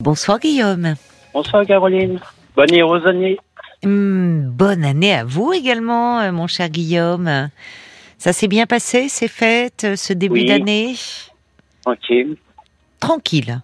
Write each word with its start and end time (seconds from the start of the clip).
Bonsoir 0.00 0.38
Guillaume. 0.38 0.94
Bonsoir 1.34 1.66
Caroline. 1.66 2.18
Bonne 2.56 2.72
et 2.72 2.80
heureuse 2.80 3.06
année. 3.06 3.38
Hum, 3.84 4.50
bonne 4.50 4.84
année 4.84 5.14
à 5.14 5.24
vous 5.24 5.52
également, 5.52 6.20
euh, 6.20 6.32
mon 6.32 6.46
cher 6.46 6.68
Guillaume. 6.68 7.48
Ça 8.18 8.32
s'est 8.32 8.48
bien 8.48 8.66
passé, 8.66 9.08
ces 9.08 9.28
fêtes, 9.28 9.84
euh, 9.84 9.96
ce 9.96 10.12
début 10.12 10.40
Oui. 10.40 10.46
d'année? 10.46 10.94
Tranquille. 11.84 12.36
Tranquille, 12.98 13.60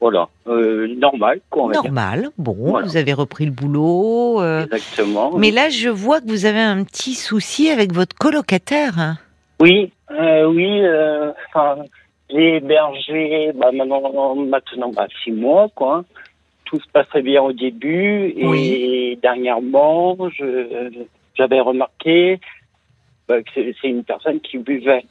Voilà. 0.00 0.28
Euh, 0.48 0.88
normal, 0.98 1.40
quoi, 1.50 1.70
dire. 1.72 1.82
normal. 1.84 2.30
Bon, 2.36 2.56
Voilà. 2.58 2.86
vous 2.86 2.96
avez 2.96 3.12
repris 3.12 3.44
le 3.46 3.52
boulot. 3.52 4.40
euh, 4.42 4.64
Exactement. 4.64 5.36
Mais 5.38 5.50
là, 5.52 5.68
je 5.70 5.88
vois 5.88 6.20
que 6.20 6.26
vous 6.26 6.44
avez 6.46 6.60
un 6.60 6.82
petit 6.84 7.14
souci 7.14 7.70
avec 7.70 7.92
votre 7.92 8.16
colocataire. 8.16 8.98
hein. 8.98 9.16
Oui, 9.60 9.92
euh, 10.10 10.46
oui. 10.46 10.82
Enfin, 11.48 11.76
j'ai 12.34 12.56
hébergé 12.56 13.52
bah, 13.54 13.70
maintenant, 13.72 14.34
maintenant 14.34 14.90
bah, 14.90 15.06
six 15.22 15.30
mois, 15.32 15.68
quoi. 15.74 16.04
Tout 16.64 16.80
se 16.80 16.88
passait 16.92 17.22
bien 17.22 17.42
au 17.42 17.52
début 17.52 18.34
et 18.36 18.44
Oui. 18.46 19.18
dernièrement, 19.22 20.16
j'avais 21.36 21.60
remarqué 21.60 22.40
bah, 23.28 23.40
que 23.42 23.50
c'est 23.54 23.88
une 23.88 24.02
personne 24.04 24.40
qui 24.40 24.58
buvait. 24.58 25.04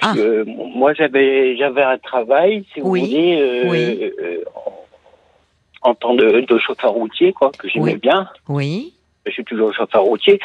Ah. 0.00 0.14
Euh, 0.16 0.44
moi, 0.46 0.92
j'avais 0.94 1.56
j'avais 1.56 1.82
un 1.82 1.98
travail, 1.98 2.64
si 2.72 2.80
vous 2.80 2.90
Oui, 2.90 3.00
voulez, 3.00 3.38
euh, 3.40 3.70
oui. 3.70 4.12
euh, 4.18 4.44
en, 4.54 5.90
en 5.90 5.94
tant 5.94 6.14
de, 6.14 6.40
de 6.40 6.58
chauffeur 6.58 6.92
routier, 6.92 7.32
quoi, 7.32 7.52
que 7.58 7.68
j'aimais 7.68 7.92
Oui. 7.94 7.98
bien. 7.98 8.28
Oui. 8.48 8.94
je 9.26 9.32
suis 9.32 9.44
toujours 9.44 9.72
chauffeur 9.74 10.02
routier. 10.02 10.38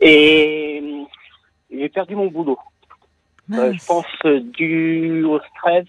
Et 0.00 0.82
j'ai 1.70 1.88
perdu 1.88 2.14
mon 2.16 2.26
boulot. 2.26 2.58
Euh, 3.52 3.72
je 3.72 3.86
pense 3.86 4.06
euh, 4.24 4.40
dû 4.40 5.24
au 5.24 5.38
stress, 5.56 5.86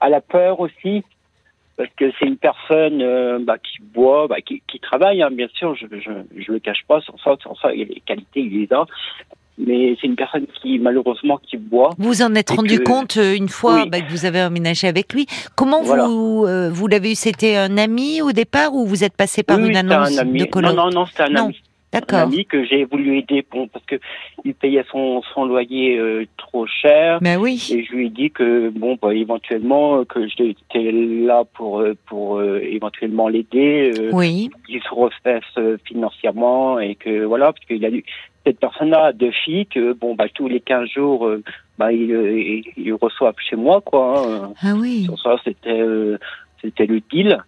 à 0.00 0.08
la 0.08 0.20
peur 0.20 0.60
aussi, 0.60 1.02
parce 1.76 1.90
que 1.96 2.10
c'est 2.18 2.26
une 2.26 2.38
personne 2.38 3.02
euh, 3.02 3.38
bah, 3.40 3.58
qui 3.58 3.78
boit, 3.82 4.26
bah, 4.28 4.40
qui, 4.40 4.62
qui 4.66 4.80
travaille, 4.80 5.22
hein, 5.22 5.28
bien 5.30 5.48
sûr, 5.54 5.74
je 5.74 5.86
je, 5.90 6.10
je 6.36 6.52
le 6.52 6.58
cache 6.58 6.84
pas, 6.88 7.00
sans 7.02 7.16
ça, 7.18 7.36
sans 7.42 7.54
ça, 7.56 7.72
il 7.74 7.80
y 7.80 7.82
a 7.82 7.86
les 7.86 8.00
qualités, 8.00 8.40
il 8.40 8.62
est 8.62 8.70
là. 8.70 8.86
Mais 9.58 9.96
c'est 9.98 10.06
une 10.06 10.16
personne 10.16 10.46
qui, 10.60 10.78
malheureusement, 10.78 11.38
qui 11.38 11.56
boit. 11.56 11.90
Vous 11.96 12.20
en 12.20 12.34
êtes 12.34 12.50
rendu 12.50 12.78
que- 12.78 12.84
compte 12.84 13.16
une 13.16 13.48
fois 13.48 13.82
Oui. 13.84 13.88
bah, 13.88 14.00
que 14.02 14.10
vous 14.10 14.26
avez 14.26 14.42
emménagé 14.42 14.86
avec 14.86 15.14
lui. 15.14 15.26
Comment 15.54 15.82
Voilà. 15.82 16.06
vous 16.08 16.44
euh, 16.46 16.68
vous 16.70 16.86
l'avez 16.88 17.12
eu? 17.12 17.14
C'était 17.14 17.56
un 17.56 17.78
ami 17.78 18.20
au 18.20 18.32
départ 18.32 18.74
ou 18.74 18.84
vous 18.86 19.02
êtes 19.02 19.16
passé 19.16 19.42
par 19.42 19.58
Oui, 19.58 19.68
une 19.70 19.76
annonce 19.76 20.18
un 20.18 20.20
ami. 20.22 20.40
de 20.40 20.44
Non, 20.44 20.50
coloc 20.50 20.74
non, 20.76 20.90
non, 20.90 21.06
c'était 21.06 21.22
un 21.22 21.28
Non. 21.30 21.44
ami. 21.46 21.60
Un 22.12 22.18
ami 22.22 22.44
que 22.46 22.64
j'ai 22.64 22.84
voulu 22.84 23.18
aider 23.18 23.44
bon, 23.50 23.68
parce 23.68 23.84
que 23.86 23.96
il 24.44 24.54
payait 24.54 24.84
son, 24.90 25.22
son 25.34 25.44
loyer 25.44 25.98
euh, 25.98 26.24
trop 26.36 26.66
cher. 26.66 27.18
Ben 27.20 27.38
oui. 27.38 27.68
Et 27.72 27.84
je 27.84 27.92
lui 27.92 28.06
ai 28.06 28.10
dit 28.10 28.30
que 28.30 28.68
bon, 28.70 28.98
bah, 29.00 29.14
éventuellement, 29.14 30.04
que 30.04 30.26
j'étais 30.28 30.90
là 30.92 31.44
pour 31.54 31.80
euh, 31.80 31.94
pour 32.06 32.38
euh, 32.38 32.60
éventuellement 32.62 33.28
l'aider, 33.28 33.92
euh, 33.98 34.10
Oui. 34.12 34.50
qu'il 34.66 34.80
se 34.82 34.88
refasse 34.94 35.42
euh, 35.58 35.76
financièrement 35.84 36.78
et 36.78 36.94
que 36.94 37.24
voilà, 37.24 37.52
parce 37.52 37.64
qu'il 37.66 37.84
a 37.84 37.90
eu 37.90 38.04
cette 38.46 38.60
personne-là 38.60 39.12
deux 39.12 39.32
filles 39.44 39.66
que 39.66 39.92
bon, 39.92 40.14
bah 40.14 40.26
tous 40.32 40.46
les 40.48 40.60
15 40.60 40.88
jours, 40.88 41.26
euh, 41.26 41.42
bah 41.78 41.92
il, 41.92 42.10
il, 42.10 42.64
il 42.76 42.92
reçoit 42.94 43.34
chez 43.48 43.56
moi 43.56 43.80
quoi. 43.80 44.22
hein. 44.24 44.52
Ah 44.62 44.74
oui. 44.76 45.08
Ça, 45.22 45.36
c'était 45.44 45.82
c'était 46.62 46.86
le 46.86 47.00
deal. 47.10 47.38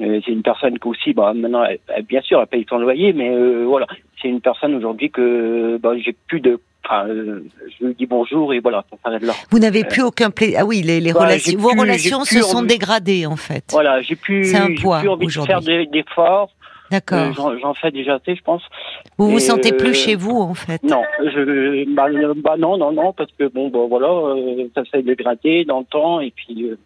Euh, 0.00 0.20
c'est 0.24 0.32
une 0.32 0.42
personne 0.42 0.78
qui 0.78 0.88
aussi, 0.88 1.12
bah 1.12 1.32
maintenant, 1.34 1.64
elle- 1.64 1.78
elle- 1.94 2.04
bien 2.04 2.22
sûr, 2.22 2.40
elle 2.40 2.46
paye 2.46 2.64
son 2.68 2.78
loyer, 2.78 3.12
mais 3.12 3.28
euh, 3.30 3.64
voilà, 3.66 3.86
c'est 4.20 4.28
une 4.28 4.40
personne 4.40 4.74
aujourd'hui 4.74 5.10
que 5.10 5.76
bah, 5.78 5.92
j'ai 5.98 6.14
plus 6.28 6.40
de. 6.40 6.58
Enfin, 6.84 7.06
euh, 7.08 7.44
je 7.78 7.86
lui 7.86 7.94
dis 7.94 8.06
bonjour 8.06 8.52
et 8.54 8.58
voilà, 8.60 8.84
ça 8.90 8.96
s'arrête 9.04 9.22
là. 9.22 9.34
Vous 9.50 9.58
n'avez 9.60 9.84
plus 9.84 10.02
aucun 10.02 10.30
plaisir. 10.30 10.58
Ah 10.62 10.64
oui, 10.64 10.82
les, 10.82 10.98
les 11.00 11.12
Bah, 11.12 11.20
relations, 11.20 11.58
vos 11.58 11.70
plus- 11.70 11.80
relations 11.80 12.24
se 12.24 12.40
sont 12.42 12.58
envie. 12.58 12.68
dégradées 12.68 13.26
en 13.26 13.36
fait. 13.36 13.64
Voilà, 13.70 14.00
j'ai 14.02 14.16
plus, 14.16 14.46
C'est 14.46 14.56
un 14.56 14.68
j'ai 14.68 14.74
poids 14.82 14.98
plus 15.00 15.08
envie 15.10 15.26
de 15.26 15.32
faire 15.32 15.60
des- 15.60 15.86
d'efforts. 15.86 16.50
D'accord. 16.90 17.18
Euh, 17.20 17.32
J'en 17.34 17.58
j'en 17.58 17.74
fais 17.74 17.90
déjà 17.90 18.14
assez, 18.16 18.34
je 18.34 18.42
pense. 18.42 18.62
vous 19.16 19.30
vous 19.30 19.38
sentez 19.38 19.72
euh, 19.72 19.76
plus 19.76 19.94
chez 19.94 20.14
vous 20.16 20.36
en 20.38 20.54
fait. 20.54 20.82
Non, 20.82 21.02
je, 21.24 21.84
bah, 21.94 22.06
euh, 22.10 22.34
bah 22.36 22.56
non, 22.58 22.76
non, 22.76 22.92
non, 22.92 23.12
parce 23.12 23.30
que 23.38 23.44
bon, 23.44 23.68
bah 23.68 23.78
voilà, 23.88 24.08
euh, 24.08 24.66
ça 24.74 24.82
s'est 24.92 25.02
dégradé 25.02 25.64
dans 25.64 25.80
le 25.80 25.84
temps 25.86 26.20
et 26.20 26.30
puis 26.32 26.64
euh, 26.64 26.76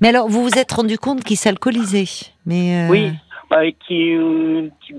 Mais 0.00 0.08
alors, 0.08 0.28
vous 0.28 0.42
vous 0.42 0.58
êtes 0.58 0.72
rendu 0.72 0.98
compte 0.98 1.22
qu'il 1.24 1.36
s'alcoolisait. 1.36 2.04
Mais 2.46 2.86
euh, 2.86 2.88
oui, 2.90 3.12
bah, 3.50 3.58
qui, 3.86 4.14
euh, 4.14 4.68
qui, 4.86 4.94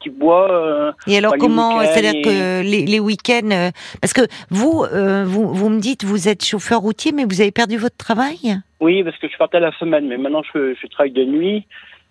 qui 0.00 0.10
boit. 0.10 0.50
euh, 0.50 0.92
Et 1.06 1.16
alors 1.18 1.32
Bah, 1.32 1.38
comment 1.40 1.80
C'est-à-dire 1.80 2.14
et- 2.14 2.22
que 2.22 2.62
les, 2.62 2.86
les 2.86 3.00
week-ends, 3.00 3.50
euh, 3.50 3.70
parce 4.00 4.12
que 4.12 4.22
vous, 4.50 4.84
euh, 4.92 5.24
vous, 5.26 5.52
vous 5.52 5.68
me 5.68 5.80
dites, 5.80 6.04
vous 6.04 6.28
êtes 6.28 6.44
chauffeur 6.44 6.80
routier, 6.80 7.12
mais 7.12 7.24
vous 7.24 7.40
avez 7.40 7.50
perdu 7.50 7.76
votre 7.76 7.96
travail? 7.96 8.58
Oui, 8.80 9.02
parce 9.02 9.16
que 9.18 9.28
je 9.28 9.36
partais 9.36 9.60
la 9.60 9.72
semaine, 9.78 10.06
mais 10.06 10.16
maintenant 10.16 10.42
je, 10.54 10.74
je 10.80 10.86
travaille 10.86 11.10
de 11.12 11.24
nuit. 11.24 11.66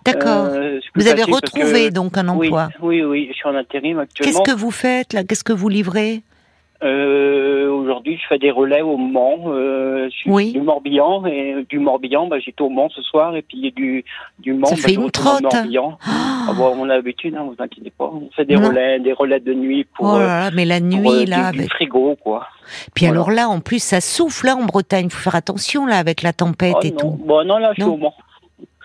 D'accord. 0.06 0.47
Vous 0.96 1.08
avez 1.08 1.24
retrouvé 1.24 1.90
que- 1.90 1.94
donc 1.94 2.18
un 2.18 2.29
oui, 2.29 2.47
emploi. 2.47 2.69
oui, 2.81 3.03
oui, 3.03 3.28
je 3.31 3.35
suis 3.35 3.47
en 3.47 3.56
intérim 3.56 3.97
Qu'est-ce 4.14 4.29
actuellement. 4.29 4.44
que 4.44 4.52
vous 4.52 4.72
faites 4.72 5.12
là? 5.14 5.24
Qu'est-ce 5.24 5.44
que 5.44 5.53
vous 5.53 5.68
livrez? 5.69 6.22
Euh, 6.84 7.70
Aujourd'hui, 7.70 8.18
je 8.22 8.28
fais 8.28 8.38
des 8.38 8.52
relais 8.52 8.82
au 8.82 8.98
Mans. 8.98 9.46
Euh, 9.48 10.08
je 10.12 10.16
suis 10.16 10.30
Oui. 10.32 10.52
du 10.52 10.60
Morbihan 10.62 11.26
et 11.26 11.66
du 11.70 11.80
Morbihan, 11.80 12.28
bah, 12.28 12.38
j'étais 12.40 12.62
au 12.62 12.70
Mans 12.70 12.90
ce 12.90 13.02
soir 13.02 13.36
et 13.36 13.42
puis 13.42 13.72
du 13.72 14.04
du 14.40 14.54
Mans. 14.54 14.68
Ça 14.68 14.76
bah, 14.76 14.82
fait 14.84 14.94
une 14.94 15.10
trotte. 15.12 15.42
Morbihan. 15.44 15.98
Ah, 16.50 16.54
bon, 16.54 16.74
on 16.80 16.84
a 16.90 16.96
l'habitude, 16.96 17.36
hein, 17.36 17.44
vous 17.46 17.62
inquiétez 17.62 17.90
pas. 17.90 18.06
On 18.06 18.30
fait 18.34 18.46
des 18.46 18.56
Non. 18.56 18.70
relais, 18.70 19.02
des 19.02 19.12
relais 19.12 19.42
de 19.42 19.54
nuit 19.54 19.84
pour, 19.84 20.06
Oh 20.14 20.16
euh, 20.16 20.20
là 20.20 20.44
là, 20.46 20.52
mais 20.56 20.64
la 20.64 20.80
nuit 20.80 21.26
là, 21.26 21.52
du, 21.52 21.58
du 21.58 21.60
avec- 21.64 21.70
frigo, 21.74 22.16
quoi. 22.24 22.48
puis 22.96 23.06
voilà. 23.06 23.20
alors 23.20 23.32
là, 23.32 23.50
en 23.50 23.59
plus, 23.59 23.84
ça 23.84 24.00
souffle 24.00 24.46
là 24.46 24.56
en 24.56 24.64
Bretagne. 24.64 25.09
Faut 25.09 25.18
faire 25.24 25.36
attention 25.36 25.86
là 25.86 25.98
avec 25.98 26.22
la 26.22 26.32
tempête 26.32 26.76
Oh, 26.78 26.86
et 26.86 26.92
non. 26.92 26.98
tout. 26.98 27.20
Bon, 27.26 27.46
non, 27.46 27.58
là, 27.58 27.74
je 27.78 27.82
suis 27.84 27.92
au 27.92 27.98
Mans. 27.98 28.14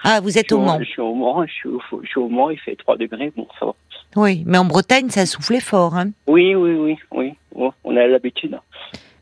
Ah, 0.03 0.19
vous 0.21 0.39
êtes 0.39 0.51
au 0.51 0.59
Mans. 0.59 0.81
Je 0.81 0.85
suis 0.87 1.01
au 1.01 1.15
Mans, 1.15 1.47
je 1.47 1.53
suis 1.53 1.69
au, 1.69 1.81
je 2.03 2.09
suis 2.09 2.19
au 2.19 2.29
Mans, 2.29 2.51
il 2.51 2.59
fait 2.59 2.75
3 2.75 2.97
degrés, 2.97 3.33
bon, 3.37 3.47
ça 3.61 3.67
va. 3.67 3.75
Oui, 4.17 4.43
mais 4.45 4.59
en 4.59 4.65
Bretagne, 4.65 5.09
ça 5.11 5.25
soufflait 5.25 5.61
fort. 5.61 5.95
Hein. 5.97 6.11
Oui, 6.27 6.57
oui, 6.57 6.73
oui, 6.75 6.97
oui. 7.13 7.33
On 7.55 7.97
a 7.97 8.07
l'habitude. 8.07 8.59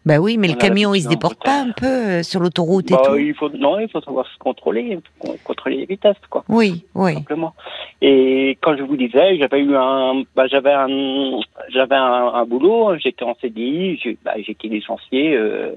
Bah 0.06 0.18
oui, 0.18 0.38
mais 0.38 0.48
On 0.48 0.52
le 0.52 0.56
camion, 0.58 0.94
il 0.94 1.02
se 1.02 1.08
déporte 1.08 1.42
pas 1.44 1.60
un 1.60 1.72
peu 1.72 1.86
euh, 1.86 2.22
sur 2.22 2.40
l'autoroute 2.40 2.90
et 2.90 2.94
Bah, 2.94 3.02
tout. 3.04 3.16
il 3.18 3.34
faut, 3.34 3.50
non, 3.50 3.78
il 3.78 3.88
faut 3.90 4.00
savoir 4.00 4.26
se 4.26 4.38
contrôler, 4.38 4.98
con- 5.18 5.36
contrôler 5.44 5.76
les 5.76 5.84
vitesses, 5.84 6.16
quoi, 6.30 6.42
Oui, 6.48 6.86
oui. 6.94 7.12
simplement. 7.14 7.54
Et 8.00 8.56
quand 8.62 8.76
je 8.78 8.82
vous 8.82 8.96
disais, 8.96 9.36
j'avais 9.36 9.60
eu 9.60 9.76
un, 9.76 10.22
bah, 10.34 10.46
j'avais 10.46 10.72
un, 10.72 10.88
j'avais 11.68 11.96
un, 11.96 12.32
un 12.32 12.44
boulot, 12.46 12.96
j'étais 12.98 13.24
en 13.24 13.34
CDI, 13.42 13.98
j'ai, 14.02 14.16
bah, 14.24 14.32
été 14.38 14.68
licencié, 14.68 15.36
euh, 15.36 15.72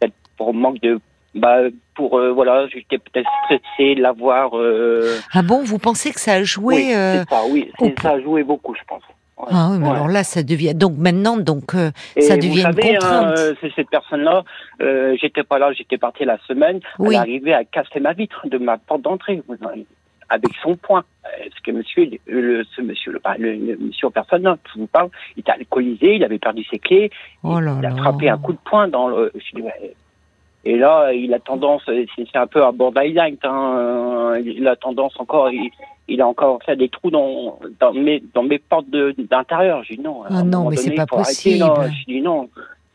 peut-être 0.00 0.14
pour 0.38 0.54
manque 0.54 0.80
de, 0.80 0.98
bah, 1.34 1.58
pour, 1.94 2.18
euh, 2.18 2.32
voilà, 2.32 2.66
j'étais 2.68 2.96
peut-être 2.96 3.28
stressé 3.44 3.94
de 3.94 4.00
l'avoir, 4.00 4.56
euh, 4.56 5.18
Ah 5.34 5.42
bon, 5.42 5.62
vous 5.62 5.78
pensez 5.78 6.12
que 6.12 6.20
ça 6.20 6.32
a 6.32 6.42
joué 6.44 6.76
oui, 6.76 6.94
euh, 6.94 7.24
c'est 7.24 7.28
ça, 7.28 7.42
oui, 7.46 7.70
c'est- 7.78 8.00
ça 8.00 8.12
a 8.12 8.20
joué 8.22 8.42
beaucoup, 8.42 8.74
je 8.74 8.80
pense. 8.88 9.02
Ah 9.50 9.68
oui, 9.70 9.78
mais 9.78 9.86
Ouais. 9.86 9.94
alors 9.94 10.08
là, 10.08 10.24
ça 10.24 10.42
devient. 10.42 10.74
Donc 10.74 10.96
maintenant, 10.96 11.36
donc 11.36 11.74
euh, 11.74 11.90
ça 12.18 12.34
vous 12.34 12.40
devient 12.40 12.56
une 12.56 12.62
savez, 12.62 12.96
hein, 12.96 12.98
contrainte. 13.00 13.38
euh, 13.38 13.54
c'est 13.60 13.72
cette 13.74 13.90
personne-là, 13.90 14.42
euh, 14.80 15.16
j'étais 15.20 15.44
pas 15.44 15.58
là, 15.58 15.72
j'étais 15.72 15.98
parti 15.98 16.24
la 16.24 16.38
semaine, 16.48 16.80
Oui. 16.98 17.08
elle 17.08 17.14
est 17.14 17.18
arrivée 17.18 17.54
à 17.54 17.64
casser 17.64 18.00
ma 18.00 18.12
vitre 18.12 18.46
de 18.48 18.58
ma 18.58 18.78
porte 18.78 19.02
d'entrée, 19.02 19.42
vous 19.46 19.54
avec 20.30 20.50
son 20.62 20.76
poing. 20.76 21.04
Euh, 21.24 21.28
Parce 21.48 21.60
que 21.62 21.70
monsieur, 21.70 22.10
le, 22.26 22.62
ce 22.76 22.82
monsieur, 22.82 23.12
le, 23.12 23.20
le, 23.38 23.52
le 23.54 23.76
monsieur 23.78 24.10
personne, 24.10 24.42
là, 24.42 24.56
que 24.62 24.70
je 24.74 24.80
vous 24.80 24.86
parle, 24.86 25.08
il 25.36 25.40
était 25.40 25.52
alcoolisé, 25.52 26.16
il 26.16 26.24
avait 26.24 26.38
perdu 26.38 26.64
ses 26.70 26.78
clés, 26.78 27.10
Oh 27.42 27.60
là 27.60 27.76
il 27.78 27.86
a 27.86 27.90
là. 27.90 27.96
frappé 27.96 28.28
un 28.28 28.36
coup 28.36 28.52
de 28.52 28.58
poing 28.64 28.88
dans 28.88 29.08
le. 29.08 29.32
je 29.36 29.56
dis, 29.56 29.62
ouais. 29.62 29.94
Et 30.64 30.76
là, 30.76 31.12
il 31.14 31.32
a 31.32 31.38
tendance, 31.38 31.82
c'est 31.86 32.36
un 32.36 32.46
peu 32.46 32.62
un 32.62 32.72
borderline, 32.72 33.36
hein, 33.44 33.74
euh, 33.78 34.42
il 34.44 34.66
a 34.68 34.76
tendance 34.76 35.14
encore, 35.18 35.48
il, 35.50 35.70
il 36.08 36.20
a 36.20 36.26
encore 36.26 36.58
fait 36.64 36.76
des 36.76 36.88
trous 36.88 37.10
dans, 37.10 37.58
dans 37.80 37.92
mes, 37.92 38.22
dans 38.34 38.42
mes 38.42 38.58
portes 38.58 38.88
de- 38.90 39.14
d'intérieur. 39.18 39.82
J'ai 39.84 39.96
dit 39.96 40.02
non. 40.02 40.22
à 40.24 40.28
Ah 40.30 40.42
non, 40.42 40.68
mais 40.70 40.76
c'est 40.76 40.92
pas 40.92 41.06
faut 41.08 41.16
arrêter, 41.18 41.58
non. 41.58 41.74
possible. 41.74 41.94
Je 42.06 42.12
dis 42.14 42.20
non. 42.22 42.48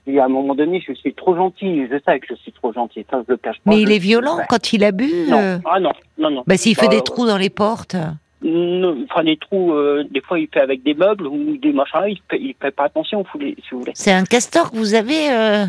Et 0.06 0.20
à 0.20 0.26
un 0.26 0.30
moment 0.30 0.54
donné, 0.56 0.84
je 0.86 0.94
suis 0.94 1.14
trop 1.14 1.36
gentil. 1.36 1.88
Je 1.90 1.96
sais 2.06 2.20
que 2.20 2.26
je 2.30 2.36
suis 2.36 2.52
trop 2.52 2.74
gentil. 2.74 3.06
Ça, 3.10 3.22
je 3.26 3.32
le 3.32 3.38
cache 3.38 3.56
pas. 3.64 3.72
Mais 3.72 3.78
Je- 3.78 3.82
il 3.84 3.92
est 3.94 4.00
violent 4.00 4.38
Ouais. 4.38 4.44
quand 4.50 4.74
il 4.74 4.84
a 4.84 4.92
bu. 4.92 5.10
Non. 5.30 5.38
euh, 5.38 5.58
Ah 5.72 5.80
non, 5.80 5.92
non, 6.18 6.30
non. 6.30 6.44
Bah 6.46 6.58
s'il 6.58 6.76
fait 6.76 6.88
Bah, 6.88 6.96
des 6.96 7.02
trous 7.02 7.26
dans 7.26 7.38
les 7.38 7.50
portes. 7.50 7.96
Enfin, 8.46 9.24
des 9.24 9.38
trous, 9.38 9.72
euh, 9.74 10.04
des 10.12 10.20
fois, 10.22 10.38
il 10.38 10.48
fait 10.54 10.60
avec 10.60 10.84
des 10.84 10.94
meubles 10.94 11.28
ou 11.28 11.56
des 11.58 11.72
machins. 11.72 12.02
Il 12.08 12.20
fait, 12.30 12.40
il 12.42 12.54
fait 12.62 12.72
pas 12.72 12.86
attention, 12.86 13.24
si 13.32 13.50
vous 13.72 13.80
voulez. 13.80 13.92
C'est 13.96 14.12
un 14.12 14.26
castor 14.26 14.70
que 14.72 14.76
vous 14.76 14.96
avez. 14.96 15.32
euh, 15.32 15.66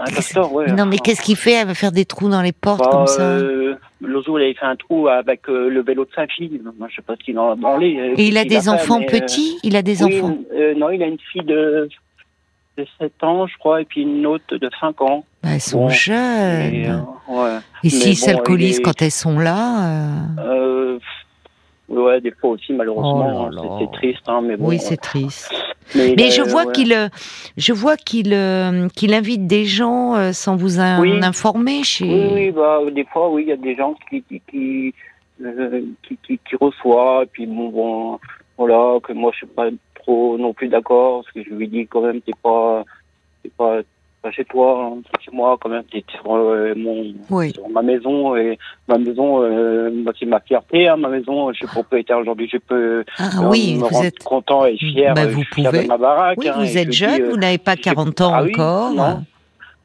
Un 0.00 0.04
castor, 0.06 0.52
ouais. 0.52 0.72
Non, 0.72 0.84
mais 0.86 0.98
qu'est-ce 0.98 1.22
qu'il 1.22 1.36
fait 1.36 1.58
à 1.58 1.74
faire 1.74 1.92
des 1.92 2.04
trous 2.04 2.28
dans 2.28 2.42
les 2.42 2.50
portes 2.52 2.80
Bah, 2.80 2.90
comme 2.90 3.06
ça? 3.06 3.22
euh, 3.22 3.76
jour, 4.24 4.40
il 4.40 4.44
avait 4.46 4.54
fait 4.54 4.66
un 4.66 4.74
trou 4.74 5.06
avec 5.06 5.48
euh, 5.48 5.68
le 5.68 5.80
vélo 5.82 6.04
de 6.04 6.10
sa 6.14 6.26
fille. 6.26 6.60
Moi, 6.78 6.88
je 6.90 6.96
sais 6.96 7.02
pas 7.02 7.14
s'il 7.24 7.38
en 7.38 7.52
a 7.52 7.54
branlé. 7.54 8.14
Et 8.16 8.26
il 8.26 8.36
a 8.36 8.44
des 8.44 8.58
qu'il 8.58 8.70
enfants 8.70 9.00
petits? 9.02 9.58
Il 9.62 9.76
a 9.76 9.82
des 9.82 10.02
oui, 10.02 10.18
enfants? 10.20 10.36
Non, 10.76 10.90
il 10.90 11.00
a 11.02 11.06
une 11.06 11.18
fille 11.32 11.42
de, 11.44 11.88
de 12.78 12.86
7 13.00 13.12
ans, 13.22 13.46
je 13.46 13.56
crois, 13.58 13.80
et 13.82 13.84
puis 13.84 14.02
une 14.02 14.26
autre 14.26 14.56
de 14.56 14.68
5 14.80 15.00
ans. 15.02 15.24
Bah, 15.44 15.50
Elles 15.54 15.60
sont 15.60 15.82
bon, 15.86 15.88
jeunes. 15.88 16.74
Et, 16.74 16.88
ouais. 17.28 17.58
Et 17.84 17.90
s'ils 17.90 18.10
bon, 18.10 18.16
s'alcoolisent 18.16 18.78
est- 18.78 18.82
quand 18.82 19.02
elles 19.02 19.12
sont 19.12 19.38
là 19.38 20.14
ouais, 21.88 22.20
des 22.20 22.30
fois 22.32 22.50
aussi, 22.50 22.72
malheureusement. 22.72 23.50
Oh 23.52 23.78
c'est- 23.78 23.92
triste, 23.98 24.22
hein, 24.26 24.40
mais 24.42 24.56
bon. 24.56 24.68
Oui, 24.68 24.78
c'est 24.78 24.96
triste. 24.96 25.52
Mais 25.94 26.30
je 26.30 26.42
euh, 26.42 26.44
vois 26.44 26.64
voilà. 26.64 26.72
qu'il, 26.72 26.92
euh, 26.92 27.08
je 27.56 27.72
vois 27.72 27.96
qu'il, 27.96 28.34
euh, 28.34 28.88
qu'il 28.94 29.14
invite 29.14 29.46
des 29.46 29.64
gens 29.64 30.14
euh, 30.16 30.32
sans 30.32 30.56
vous 30.56 30.80
en 30.80 31.00
Oui. 31.00 31.18
informer 31.22 31.82
chez. 31.82 32.04
Oui, 32.04 32.30
oui, 32.34 32.50
bah, 32.50 32.80
des 32.90 33.04
fois, 33.04 33.30
oui, 33.30 33.44
il 33.44 33.48
y 33.48 33.52
a 33.52 33.56
des 33.56 33.74
gens 33.74 33.94
qui, 34.10 34.22
qui, 34.22 34.42
qui, 34.50 34.94
euh, 35.42 35.82
qui, 36.02 36.18
qui, 36.26 36.38
qui 36.46 36.56
reçoivent, 36.60 37.22
et 37.22 37.26
puis 37.26 37.46
bon, 37.46 37.68
bon, 37.70 38.18
voilà, 38.58 38.98
que 39.00 39.12
moi, 39.14 39.30
je 39.32 39.38
suis 39.38 39.46
pas 39.46 39.68
trop 39.94 40.36
non 40.36 40.52
plus 40.52 40.68
d'accord, 40.68 41.22
parce 41.22 41.32
que 41.32 41.42
je 41.42 41.54
lui 41.54 41.68
dis 41.68 41.86
quand 41.86 42.02
même, 42.02 42.20
t'es 42.20 42.32
pas, 42.42 42.84
t'es 43.42 43.50
pas 43.56 43.80
chez 44.32 44.44
toi, 44.44 44.90
hein, 44.92 45.00
chez 45.24 45.30
moi, 45.32 45.56
quand 45.60 45.68
même, 45.68 45.84
sur 45.92 46.34
euh, 46.34 46.74
mon, 46.76 47.06
Oui. 47.30 47.52
sur 47.52 47.68
ma 47.68 47.82
maison, 47.82 48.36
et 48.36 48.58
ma 48.88 48.98
maison, 48.98 49.42
euh, 49.42 49.90
c'est 50.18 50.26
ma 50.26 50.40
fierté, 50.40 50.88
hein, 50.88 50.96
ma 50.96 51.08
maison, 51.08 51.50
je 51.52 51.58
suis 51.58 51.66
propriétaire 51.66 52.18
aujourd'hui, 52.18 52.48
je 52.52 52.58
peux 52.58 53.04
Ah 53.18 53.30
euh, 53.42 53.48
oui, 53.48 53.74
me 53.74 53.80
vous 53.80 53.86
rendre 53.86 54.04
êtes. 54.06 54.18
content 54.24 54.66
et 54.66 54.76
fier, 54.76 55.14
Bah, 55.14 55.22
euh, 55.22 55.28
vous 55.28 55.42
fier 55.54 55.70
pouvez. 55.70 55.82
de 55.84 55.88
ma 55.88 55.96
baraque. 55.96 56.36
Oui, 56.38 56.48
hein, 56.48 56.54
vous 56.58 56.76
êtes 56.76 56.92
jeune, 56.92 57.30
vous 57.30 57.36
n'avez 57.36 57.58
pas 57.58 57.76
je- 57.76 57.82
40 57.82 58.20
ans 58.20 58.32
ah 58.34 58.42
oui, 58.42 58.52
encore. 58.54 58.92
non. 58.92 59.22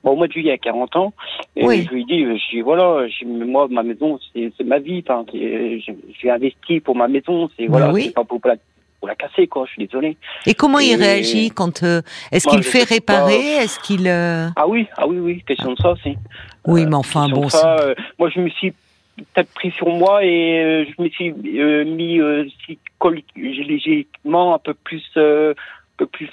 Bon, 0.03 0.12
au 0.12 0.15
mois 0.18 0.27
de 0.27 0.33
juillet, 0.33 0.51
à 0.51 0.57
40 0.57 0.95
ans. 0.97 1.13
Et 1.56 1.65
Oui. 1.65 1.86
je 1.88 1.94
lui 1.94 2.03
dis, 2.03 2.25
je 2.25 2.56
dis 2.56 2.62
voilà, 2.62 3.07
je 3.07 3.25
moi, 3.25 3.68
ma 3.69 3.83
maison, 3.83 4.19
c'est 4.36 4.51
ma 4.65 4.79
vie. 4.79 5.01
J'ai 5.31 6.29
investi 6.29 6.81
pour 6.81 6.95
ma 6.97 7.07
maison. 7.07 7.50
C'est 7.57 7.68
voilà, 7.68 7.89
oui. 7.94 8.06
c'est 8.07 8.13
pas 8.15 8.25
pour 8.25 8.41
la, 8.44 8.56
pour 9.03 9.09
la 9.09 9.15
casser, 9.15 9.47
quoi. 9.47 9.65
Je 9.65 9.71
suis 9.73 9.85
désolé. 9.85 10.15
Et 10.45 10.53
comment 10.53 10.79
il 10.79 10.95
réagit 10.95 11.50
quand 11.50 11.83
euh, 11.83 12.01
Est-ce 12.31 12.47
qu'il 12.47 12.63
fait 12.63 12.83
réparer 12.83 13.38
pas. 13.57 13.63
Est-ce 13.63 13.77
qu'il 13.81 14.07
euh, 14.07 14.47
Ah 14.55 14.65
oui, 14.65 14.88
ah 14.95 15.05
oui, 15.05 15.19
oui. 15.19 15.44
Question 15.45 15.73
de 15.73 15.77
ça 15.77 15.91
aussi. 15.91 16.15
Oui, 16.65 16.85
mais 16.85 16.95
enfin 16.95 17.27
bon. 17.27 17.50
ça, 17.50 17.79
euh, 17.81 17.95
moi, 18.17 18.29
je 18.29 18.39
me 18.39 18.47
suis 18.47 18.71
peut-être 19.17 19.53
pris 19.53 19.71
sur 19.71 19.89
moi 19.89 20.23
et 20.23 20.57
euh, 20.57 20.85
je 20.85 21.03
me 21.03 21.09
suis 21.09 21.33
euh, 21.59 21.83
mis 21.83 22.21
euh, 22.21 22.45
psychologiquement 22.59 24.55
un 24.55 24.59
peu 24.59 24.73
plus, 24.73 25.03
euh, 25.17 25.51
un 25.51 25.97
peu 25.97 26.05
plus. 26.05 26.29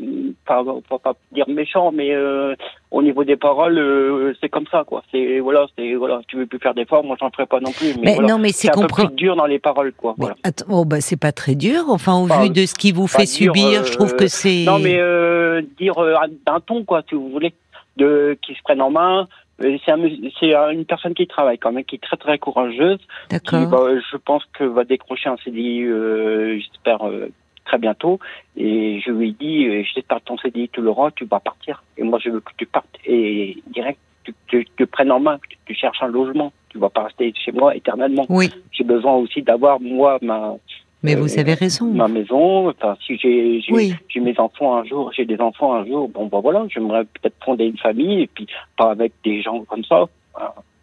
Euh, 0.00 0.32
pardon, 0.46 0.82
pas, 0.88 0.98
pas 0.98 1.14
dire 1.32 1.48
méchant, 1.48 1.92
mais 1.92 2.14
euh, 2.14 2.54
au 2.90 3.02
niveau 3.02 3.24
des 3.24 3.36
paroles, 3.36 3.78
euh, 3.78 4.32
c'est 4.40 4.48
comme 4.48 4.66
ça, 4.70 4.84
quoi. 4.84 5.02
C'est 5.12 5.38
voilà, 5.40 5.66
c'est 5.76 5.94
voilà. 5.94 6.20
Tu 6.28 6.36
veux 6.36 6.46
plus 6.46 6.58
faire 6.58 6.74
d'efforts, 6.74 7.04
moi, 7.04 7.16
j'en 7.20 7.30
ferai 7.30 7.46
pas 7.46 7.60
non 7.60 7.72
plus. 7.72 7.94
Mais, 7.96 8.00
Mais 8.04 8.14
voilà. 8.14 8.28
non, 8.28 8.38
mais 8.38 8.52
c'est 8.52 8.70
plus 8.70 9.08
dur 9.14 9.36
dans 9.36 9.46
les 9.46 9.58
paroles, 9.58 9.92
quoi. 9.92 10.14
Voilà. 10.18 10.34
attends, 10.42 10.66
oh, 10.70 10.84
bah, 10.84 11.00
c'est 11.00 11.18
pas 11.20 11.32
très 11.32 11.54
dur. 11.54 11.84
Enfin, 11.88 12.16
au 12.22 12.26
Pas- 12.26 12.42
vu 12.42 12.50
de 12.50 12.66
ce 12.66 12.74
qu'il 12.74 12.94
vous 12.94 13.06
pas 13.06 13.18
fait 13.20 13.24
dur, 13.24 13.54
subir, 13.54 13.80
euh, 13.80 13.84
je 13.84 13.92
trouve 13.92 14.16
que 14.16 14.26
c'est. 14.26 14.64
Non, 14.64 14.78
mais 14.78 14.98
euh, 14.98 15.62
dire 15.78 15.98
euh, 15.98 16.14
d'un 16.46 16.60
ton, 16.60 16.84
quoi, 16.84 17.02
si 17.08 17.14
vous 17.14 17.28
voulez, 17.28 17.52
de 17.96 18.36
qui 18.42 18.54
se 18.54 18.62
prennent 18.62 18.82
en 18.82 18.90
main. 18.90 19.28
Euh, 19.62 19.76
C'est 19.84 20.54
un, 20.54 20.70
une 20.70 20.86
personne 20.86 21.12
qui 21.12 21.26
travaille 21.26 21.58
quand 21.58 21.70
même, 21.72 21.84
qui 21.84 21.96
est 21.96 22.02
très 22.02 22.16
très 22.16 22.38
courageuse. 22.38 22.96
Qui, 22.98 23.36
D'accord. 23.36 23.66
bah, 23.68 24.00
je 24.10 24.16
pense 24.16 24.42
que 24.58 24.64
va 24.64 24.84
décrocher 24.84 25.28
un 25.28 25.36
CDI, 25.44 25.82
euh, 25.84 26.58
j'espère 26.58 27.06
euh, 27.06 27.28
très 27.70 27.78
bientôt. 27.78 28.18
Et 28.56 29.00
je 29.04 29.10
lui 29.12 29.28
ai 29.28 29.32
dit, 29.44 29.66
euh, 29.66 29.82
j'espère 29.94 30.18
que 30.18 30.24
ton 30.24 30.38
CDI 30.38 30.68
tu 30.72 30.80
l'auras, 30.80 31.10
tu 31.12 31.24
vas 31.24 31.40
partir. 31.40 31.82
Et 31.96 32.02
moi, 32.02 32.18
je 32.22 32.28
veux 32.30 32.40
que 32.40 32.52
tu 32.56 32.66
partes 32.66 32.96
et 33.06 33.56
direct, 33.76 33.98
tu 34.24 34.32
tu- 34.48 34.64
tu 34.64 34.70
te 34.78 34.84
prennes 34.84 35.12
en 35.12 35.20
main, 35.20 35.38
que 35.38 35.48
tu, 35.50 35.56
tu 35.66 35.74
cherches 35.74 36.02
un 36.02 36.08
logement. 36.08 36.52
Tu 36.70 36.78
vas 36.78 36.88
pas 36.90 37.04
rester 37.04 37.32
chez 37.44 37.52
moi 37.52 37.74
éternellement. 37.80 38.26
Oui, 38.28 38.48
J'ai 38.72 38.84
besoin 38.84 39.14
aussi 39.22 39.40
d'avoir 39.42 39.80
moi 39.80 40.18
ma 40.22 40.54
mais 41.02 41.14
Euh, 41.16 41.20
vous 41.22 41.38
avez 41.38 41.54
raison. 41.54 41.86
ma 41.86 42.08
maison. 42.08 42.68
Enfin, 42.68 42.92
si 43.04 43.16
j'ai 43.22 43.60
j'ai 43.62 43.72
Oui. 43.72 43.94
mes 44.28 44.38
enfants 44.38 44.76
un 44.80 44.84
jour, 44.84 45.10
j'ai 45.16 45.24
des 45.24 45.40
enfants 45.40 45.72
un 45.74 45.84
jour, 45.86 46.08
bon 46.14 46.26
bah 46.26 46.40
voilà, 46.46 46.60
j'aimerais 46.72 47.04
peut-être 47.14 47.36
fonder 47.44 47.64
une 47.72 47.78
famille 47.78 48.20
et 48.24 48.26
puis 48.26 48.46
pas 48.76 48.90
avec 48.96 49.12
des 49.24 49.40
gens 49.42 49.60
comme 49.70 49.84
ça. 49.84 50.00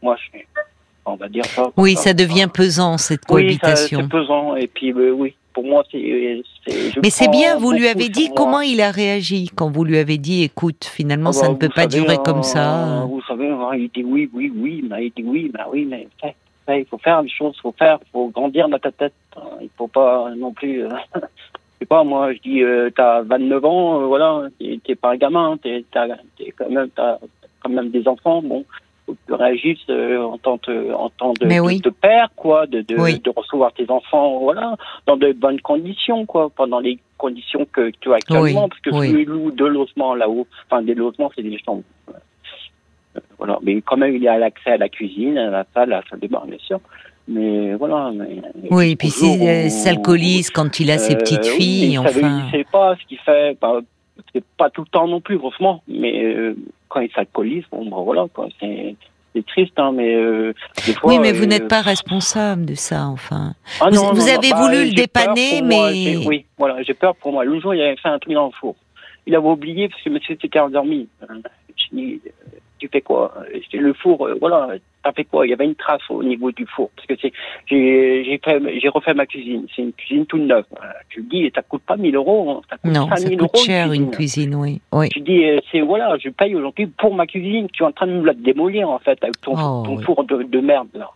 Moi, 0.02 0.16
je, 0.24 0.40
on 1.06 1.16
va 1.16 1.28
dire 1.30 1.46
ça. 1.46 1.64
Oui, 1.78 1.94
ça 1.96 2.14
devient 2.14 2.50
pesant 2.62 2.98
cette 2.98 3.22
Oui, 3.30 3.54
ça, 3.54 3.60
cohabitation. 3.60 4.00
c'est 4.02 4.10
pesant 4.10 4.56
et 4.56 4.68
puis 4.68 4.92
euh, 4.92 5.12
oui, 5.12 5.36
pour 5.58 5.66
moi 5.66 5.84
c'est. 5.92 6.44
Mais 7.02 7.10
c'est 7.10 7.30
bien, 7.30 7.58
vous 7.58 7.72
lui 7.72 7.88
avez 7.88 8.10
dit 8.10 8.30
comment 8.36 8.62
il 8.62 8.80
a 8.80 8.92
réagi 8.92 9.50
quand 9.56 9.72
vous 9.72 9.84
lui 9.84 9.98
avez 9.98 10.20
dit, 10.20 10.44
écoute, 10.44 10.86
finalement, 10.86 11.32
Ah 11.32 11.34
ça 11.34 11.48
bah, 11.48 11.54
ne 11.54 11.58
peut 11.58 11.70
pas 11.70 11.88
durer 11.88 12.14
euh, 12.14 12.24
comme 12.24 12.44
ça. 12.44 13.06
Vous 13.10 13.24
savez, 13.28 13.50
hein, 13.50 13.72
il 13.74 13.90
dit 13.90 14.04
oui, 14.04 14.30
oui, 14.32 14.54
oui, 14.56 14.86
mais 14.88 15.08
il 15.08 15.12
dit 15.18 15.28
oui, 15.28 15.52
mais 15.52 15.64
oui, 15.72 15.86
mais 15.86 16.08
il 16.70 16.86
faut 16.86 17.00
faire 17.00 17.24
les 17.24 17.30
choses, 17.30 17.56
il 17.58 17.62
faut 17.62 17.74
faire, 17.76 17.98
il 18.06 18.12
faut 18.12 18.28
grandir 18.28 18.70
dans 18.70 18.78
ta 18.78 18.92
tête. 18.92 19.14
Il 19.60 19.70
faut 19.76 19.88
pas 19.88 20.30
non 20.38 20.54
plus. 20.54 20.86
euh, 20.86 20.90
je 21.16 21.20
sais 21.80 21.86
pas, 21.88 22.04
moi, 22.04 22.34
je 22.34 22.40
dis, 22.40 22.62
euh, 22.62 22.92
t'as 22.96 23.24
29 23.24 23.66
ans, 23.66 24.02
euh, 24.02 24.06
voilà, 24.06 24.44
t'es 24.60 24.96
pas 24.96 25.14
un 25.14 25.18
gamin, 25.18 25.54
hein, 25.54 25.58
t'es 25.64 25.84
quand 26.56 26.70
même, 26.70 26.90
t'as 26.96 27.18
quand 27.64 27.70
même 27.70 27.90
des 27.90 28.08
enfants, 28.08 28.44
bon. 28.44 28.64
Tu 29.26 29.34
réagisses 29.34 29.80
euh, 29.90 30.22
en 30.22 30.38
tant, 30.38 30.58
que- 30.58 30.94
en 30.94 31.10
tant 31.10 31.32
de, 31.40 31.46
Mais 31.46 31.56
de- 31.58 31.62
oui. 31.62 31.80
de 31.80 31.90
père, 31.90 32.28
quoi, 32.36 32.68
de, 32.68 32.82
de, 32.82 32.96
Oui. 33.00 33.20
de 33.20 33.30
recevoir 33.34 33.72
tes 33.72 33.90
enfants, 33.90 34.40
voilà, 34.40 34.76
dans 35.06 35.16
de 35.16 35.32
bonnes 35.32 35.62
conditions, 35.62 36.26
quoi, 36.26 36.50
pendant 36.54 36.80
les 36.80 37.00
conditions 37.18 37.66
que 37.72 37.90
tu 38.02 38.12
as 38.12 38.16
actuellement, 38.18 38.64
Oui, 38.64 38.70
parce 38.70 38.82
que 38.82 38.90
oui. 38.90 39.10
je 39.26 39.30
loue 39.32 39.52
deux 39.52 39.70
logements 39.70 40.14
là-haut, 40.14 40.46
enfin 40.70 40.82
des 40.82 40.94
logements, 40.94 41.32
c'est 41.36 41.42
des 41.44 41.58
chambres. 41.66 41.84
Euh, 42.10 43.20
Voilà, 43.38 43.60
mais 43.64 43.82
quand 43.82 43.98
même, 43.98 44.14
il 44.16 44.22
y 44.24 44.28
a 44.28 44.38
l'accès 44.38 44.72
à 44.72 44.78
la 44.78 44.90
cuisine, 44.90 45.38
à 45.38 45.50
la 45.50 45.66
salle, 45.74 45.94
à 45.94 45.98
la 45.98 46.04
salle 46.10 46.20
de 46.20 46.28
bain, 46.28 46.44
bien 46.46 46.58
sûr. 46.60 46.80
Mais 47.30 47.76
voilà. 47.76 48.12
Mais, 48.14 48.42
Oui, 48.72 48.92
et 48.92 48.96
puis 48.96 49.10
s'il 49.10 49.42
euh, 49.42 49.70
s'alcoolise 49.70 50.50
quand 50.50 50.80
il 50.80 50.92
a 50.92 50.98
ses 50.98 51.14
euh, 51.14 51.18
petites 51.18 51.46
filles, 51.46 51.98
enfin. 51.98 52.42
Il 52.48 52.52
sait 52.52 52.66
pas 52.72 52.96
ce 52.96 53.06
qu'il 53.08 53.20
fait. 53.20 53.58
Bah, 53.62 53.80
c'est 54.34 54.44
pas 54.58 54.70
tout 54.70 54.82
le 54.82 54.88
temps 54.88 55.08
non 55.08 55.22
plus, 55.22 55.38
franchement. 55.38 55.82
Mais 55.88 56.24
euh, 56.24 56.56
quand 56.90 57.00
il 57.02 57.12
s'alcoolise, 57.12 57.64
bon, 57.72 57.86
bah, 57.90 57.98
voilà, 58.04 58.26
quoi. 58.34 58.48
C'est 58.60 58.96
c'est 59.36 59.46
triste, 59.46 59.74
hein, 59.78 59.92
mais 59.94 60.16
euh, 60.16 60.54
des 60.86 60.94
fois. 60.94 61.12
Oui, 61.12 61.20
mais 61.20 61.32
vous 61.32 61.44
euh, 61.44 61.48
n'êtes 61.48 61.68
pas 61.68 61.82
responsable 61.82 62.66
de 62.66 62.74
ça, 62.76 63.06
enfin. 63.08 63.54
ah 63.82 63.90
vous- 63.90 63.96
non, 63.96 64.14
vous 64.14 64.22
non, 64.28 64.34
avez 64.38 64.50
bah, 64.50 64.62
voulu 64.62 64.86
le 64.86 64.94
dépanner, 64.96 65.62
moi, 65.62 65.92
mais- 65.92 65.96
j'ai- 66.22 66.28
Oui, 66.28 66.46
voilà, 66.58 66.82
j'ai 66.82 66.94
peur 66.96 67.16
pour 67.18 67.32
moi. 67.34 67.44
Le 67.46 67.60
jour, 67.60 67.76
il 67.76 67.82
avait 67.82 67.98
fait 67.98 68.10
un 68.10 68.18
truc 68.20 68.34
dans 68.34 68.46
le 68.48 68.52
four. 68.52 68.76
Il 69.28 69.36
avait 69.36 69.46
oublié 69.48 69.90
parce 69.90 70.02
que 70.02 70.10
monsieur 70.10 70.38
s'était 70.42 70.60
endormi. 70.60 71.08
Euh, 71.24 71.26
euh, 71.94 72.18
tu 72.78 72.88
fais 72.92 73.02
quoi 73.02 73.34
Le 73.74 73.94
four, 73.94 74.28
euh, 74.28 74.36
voilà, 74.40 74.70
t'as 75.04 75.12
fait 75.12 75.24
quoi 75.26 75.46
Il 75.46 75.50
y 75.50 75.54
avait 75.54 75.66
une 75.66 75.76
trace 75.76 76.02
au 76.10 76.24
niveau 76.24 76.52
du 76.52 76.66
four. 76.66 76.90
Parce 76.96 77.08
que 77.08 77.14
c'est, 77.22 77.32
j'ai, 77.66 78.24
j'ai 78.26 78.40
fait, 78.44 78.80
j'ai 78.80 78.90
refait 78.90 79.14
ma 79.14 79.26
cuisine. 79.26 79.66
C'est 79.76 79.82
une 79.82 79.94
cuisine 79.94 80.26
toute 80.26 80.42
neuve. 80.42 80.66
Tu 81.10 81.22
dis, 81.24 81.52
ça 81.56 81.62
coûte 81.62 81.82
pas 81.84 81.98
1000 81.98 82.16
euros. 82.16 82.52
hein. 82.52 82.62
Ça 82.70 82.78
coûte 82.78 82.92
Non, 82.92 83.08
ça 83.10 83.18
5000 83.18 83.38
coûte 83.40 83.50
euros, 83.56 83.66
cher 83.66 83.94
une 83.94 84.12
cuisine, 84.12 84.56
oui. 84.56 84.82
oui. 84.92 85.10
Tu 85.10 85.20
dis, 85.22 85.44
euh, 85.46 85.60
c'est 85.72 85.82
voilà, 85.82 86.18
je 86.18 86.30
paye 86.30 86.56
aujourd'hui 86.56 86.88
pour 86.88 87.14
ma 87.16 87.26
cuisine. 87.28 87.68
Tu 87.74 87.84
es 87.84 87.86
en 87.86 87.92
train 87.92 88.08
de 88.08 88.14
me 88.14 88.26
la 88.26 88.34
démolir 88.34 88.90
en 88.90 89.00
fait 89.00 89.22
avec 89.24 89.40
ton, 89.42 89.54
Oh, 89.54 89.84
ton 89.86 89.96
oui. 89.98 90.04
four 90.04 90.24
de, 90.24 90.44
de 90.44 90.60
merde 90.60 90.88
là. 90.94 91.10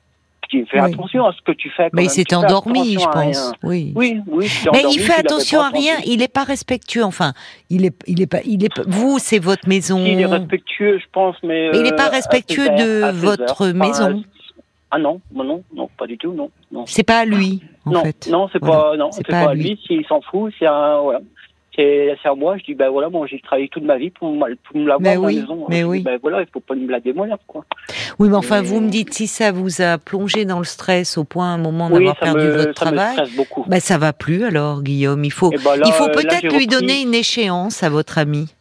Tu 0.51 0.65
fais 0.69 0.81
Oui. 0.81 0.92
attention 0.94 1.25
à 1.25 1.31
ce 1.31 1.42
que 1.44 1.53
tu 1.53 1.69
fais. 1.69 1.83
quand 1.83 1.89
Mais 1.94 2.03
il 2.03 2.09
s'est 2.09 2.33
endormi, 2.36 2.98
je 3.00 3.06
pense. 3.07 3.53
Oui. 3.63 3.94
Oui, 3.95 4.21
Mais 4.25 4.80
endormi, 4.80 4.95
il 4.95 5.00
fait 5.00 5.13
attention 5.18 5.62
à 5.62 5.69
rien, 5.69 5.94
il 6.06 6.18
n'est 6.19 6.27
pas 6.27 6.44
respectueux. 6.44 7.06
Enfin, 7.06 7.31
il 7.69 7.86
est, 7.86 7.95
il 8.06 8.21
est 8.21 8.27
pas, 8.27 8.39
il 8.44 8.65
est, 8.65 8.81
vous, 8.86 9.18
c'est 9.18 9.39
votre 9.39 9.65
maison. 9.69 10.03
Il 10.06 10.19
est 10.19 10.25
respectueux, 10.25 11.00
je 11.00 11.06
pense, 11.13 11.38
mais. 11.42 11.69
Mais 11.71 11.77
il 11.77 11.83
n'est 11.83 11.94
euh, 11.94 11.95
pas 11.95 12.07
à 12.07 12.09
respectueux 12.09 12.68
de 12.68 13.12
votre 13.12 13.62
heures. 13.68 13.74
Maison. 13.74 14.24
ah 14.92 15.00
non, 15.00 15.21
non, 15.33 15.45
non, 15.45 15.63
non, 15.74 15.89
pas 15.98 16.06
du 16.06 16.18
tout, 16.18 16.33
non. 16.33 16.50
Non, 16.69 16.83
C'est 16.86 17.03
pas 17.03 17.19
à 17.19 17.25
lui, 17.25 17.62
en 17.86 17.91
non, 17.91 18.03
fait. 18.03 18.27
non, 18.29 18.50
c'est 18.51 18.60
Voilà. 18.62 18.81
pas, 18.81 18.98
non, 18.98 19.12
C'est 19.13 19.25
pas 19.25 19.46
pas, 19.46 19.51
à 19.51 19.53
lui. 19.53 19.79
S'il 19.88 20.05
s'en 20.05 20.20
fout, 20.20 20.53
c'est 20.60 20.67
un, 20.67 21.00
voilà. 21.00 21.22
C'est, 21.75 22.15
à 22.25 22.35
moi. 22.35 22.57
Je 22.57 22.63
dis, 22.65 22.73
ben 22.73 22.89
voilà, 22.89 23.09
moi 23.09 23.25
j'ai 23.27 23.39
travaillé 23.39 23.69
toute 23.69 23.83
ma 23.83 23.97
vie 23.97 24.09
pour, 24.09 24.31
me- 24.33 24.55
pour 24.55 24.77
me 24.77 24.87
l'avoir 24.87 25.15
oui, 25.21 25.35
maison. 25.37 25.65
mais 25.69 25.77
Je 25.77 25.81
dis, 25.83 25.89
oui. 25.89 25.99
Ben 26.01 26.19
voilà, 26.21 26.41
il 26.41 26.47
faut 26.51 26.59
pas 26.59 26.75
me 26.75 26.89
la 26.91 26.99
démolir, 26.99 27.37
quoi. 27.47 27.63
Oui, 28.19 28.27
mais 28.29 28.35
enfin, 28.35 28.61
vous 28.61 28.81
me 28.81 28.89
dites 28.89 29.13
si 29.13 29.25
ça 29.27 29.51
vous 29.51 29.81
a 29.81 29.97
plongé 29.97 30.43
dans 30.45 30.59
le 30.59 30.65
stress 30.65 31.17
au 31.17 31.23
point 31.23 31.45
à 31.51 31.53
un 31.53 31.57
moment 31.57 31.87
Oui, 31.87 31.93
d'avoir 31.99 32.19
perdu 32.19 32.45
me, 32.47 32.51
votre 32.51 32.77
ça 32.79 32.91
me 32.91 32.97
travail. 32.97 33.29
beaucoup. 33.35 33.63
Bah, 33.67 33.79
ça 33.79 33.97
va 33.97 34.11
plus 34.13 34.43
alors, 34.43 34.83
Guillaume. 34.83 35.23
Il 35.23 35.31
faut, 35.31 35.51
Et 35.53 35.57
ben 35.57 35.75
là, 35.77 35.85
il 35.87 35.93
faut 35.93 36.05
euh, 36.05 36.11
peut-être 36.11 36.41
lui 36.43 36.49
repris. 36.49 36.67
donner 36.67 37.01
une 37.01 37.13
échéance 37.13 37.83
à 37.83 37.89
votre 37.89 38.17
ami. 38.17 38.53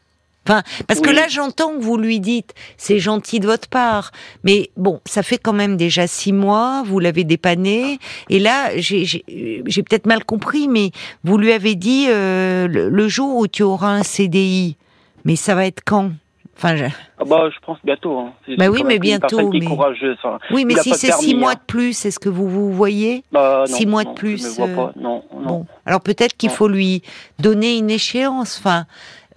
Enfin, 0.46 0.62
parce 0.88 1.00
que 1.00 1.10
là, 1.10 1.28
j'entends 1.28 1.74
que 1.76 1.82
vous 1.82 1.96
lui 1.98 2.18
dites, 2.18 2.54
c'est 2.78 2.98
gentil 2.98 3.40
de 3.40 3.46
votre 3.46 3.68
part, 3.68 4.10
mais 4.42 4.70
bon, 4.76 5.00
ça 5.04 5.22
fait 5.22 5.36
quand 5.38 5.52
même 5.52 5.76
déjà 5.76 6.06
six 6.06 6.32
mois, 6.32 6.82
vous 6.86 6.98
l'avez 6.98 7.24
dépanné, 7.24 7.98
et 8.30 8.38
là, 8.38 8.70
j'ai 8.76 9.82
peut-être 9.82 10.06
mal 10.06 10.24
compris, 10.24 10.66
mais 10.66 10.90
vous 11.24 11.36
lui 11.36 11.52
avez 11.52 11.74
dit 11.74 12.06
euh, 12.08 12.66
le, 12.68 12.88
le 12.88 13.08
jour 13.08 13.36
où 13.36 13.46
tu 13.48 13.62
auras 13.62 13.90
un 13.92 14.02
CDI, 14.02 14.76
mais 15.24 15.36
ça 15.36 15.54
va 15.54 15.66
être 15.66 15.82
quand? 15.84 16.10
Enfin, 16.56 16.76
je- 16.76 16.84
Ah 17.18 17.24
bah, 17.26 17.48
je 17.54 17.58
pense 17.64 17.78
bientôt. 17.84 18.18
Hein. 18.18 18.32
Bah 18.58 18.68
oui, 18.68 18.82
mais 18.84 18.98
bientôt, 18.98 19.50
mais- 19.50 19.64
courageuse. 19.64 20.18
hein. 20.24 20.38
oui, 20.50 20.64
mais 20.66 20.74
si 20.76 20.90
pas 20.90 20.96
c'est 20.96 21.12
six 21.12 21.34
mois 21.34 21.52
hein. 21.52 21.54
de 21.54 21.60
plus, 21.66 22.04
est-ce 22.04 22.18
que 22.18 22.28
vous 22.28 22.48
vous 22.48 22.70
voyez? 22.72 23.24
Bah, 23.32 23.64
non, 23.68 23.74
Six 23.76 23.86
mois 23.86 24.04
de 24.04 24.12
plus, 24.12 24.38
Je 24.42 24.60
me 24.60 24.66
vois 24.66 24.66
euh, 24.68 24.76
pas. 24.76 24.92
Non, 25.00 25.22
non. 25.34 25.40
Bon, 25.46 25.66
alors 25.86 26.00
peut-être 26.02 26.36
qu'il 26.36 26.50
faut 26.50 26.68
lui 26.68 27.02
donner 27.38 27.78
une 27.78 27.88
échéance, 27.88 28.58
enfin, 28.58 28.84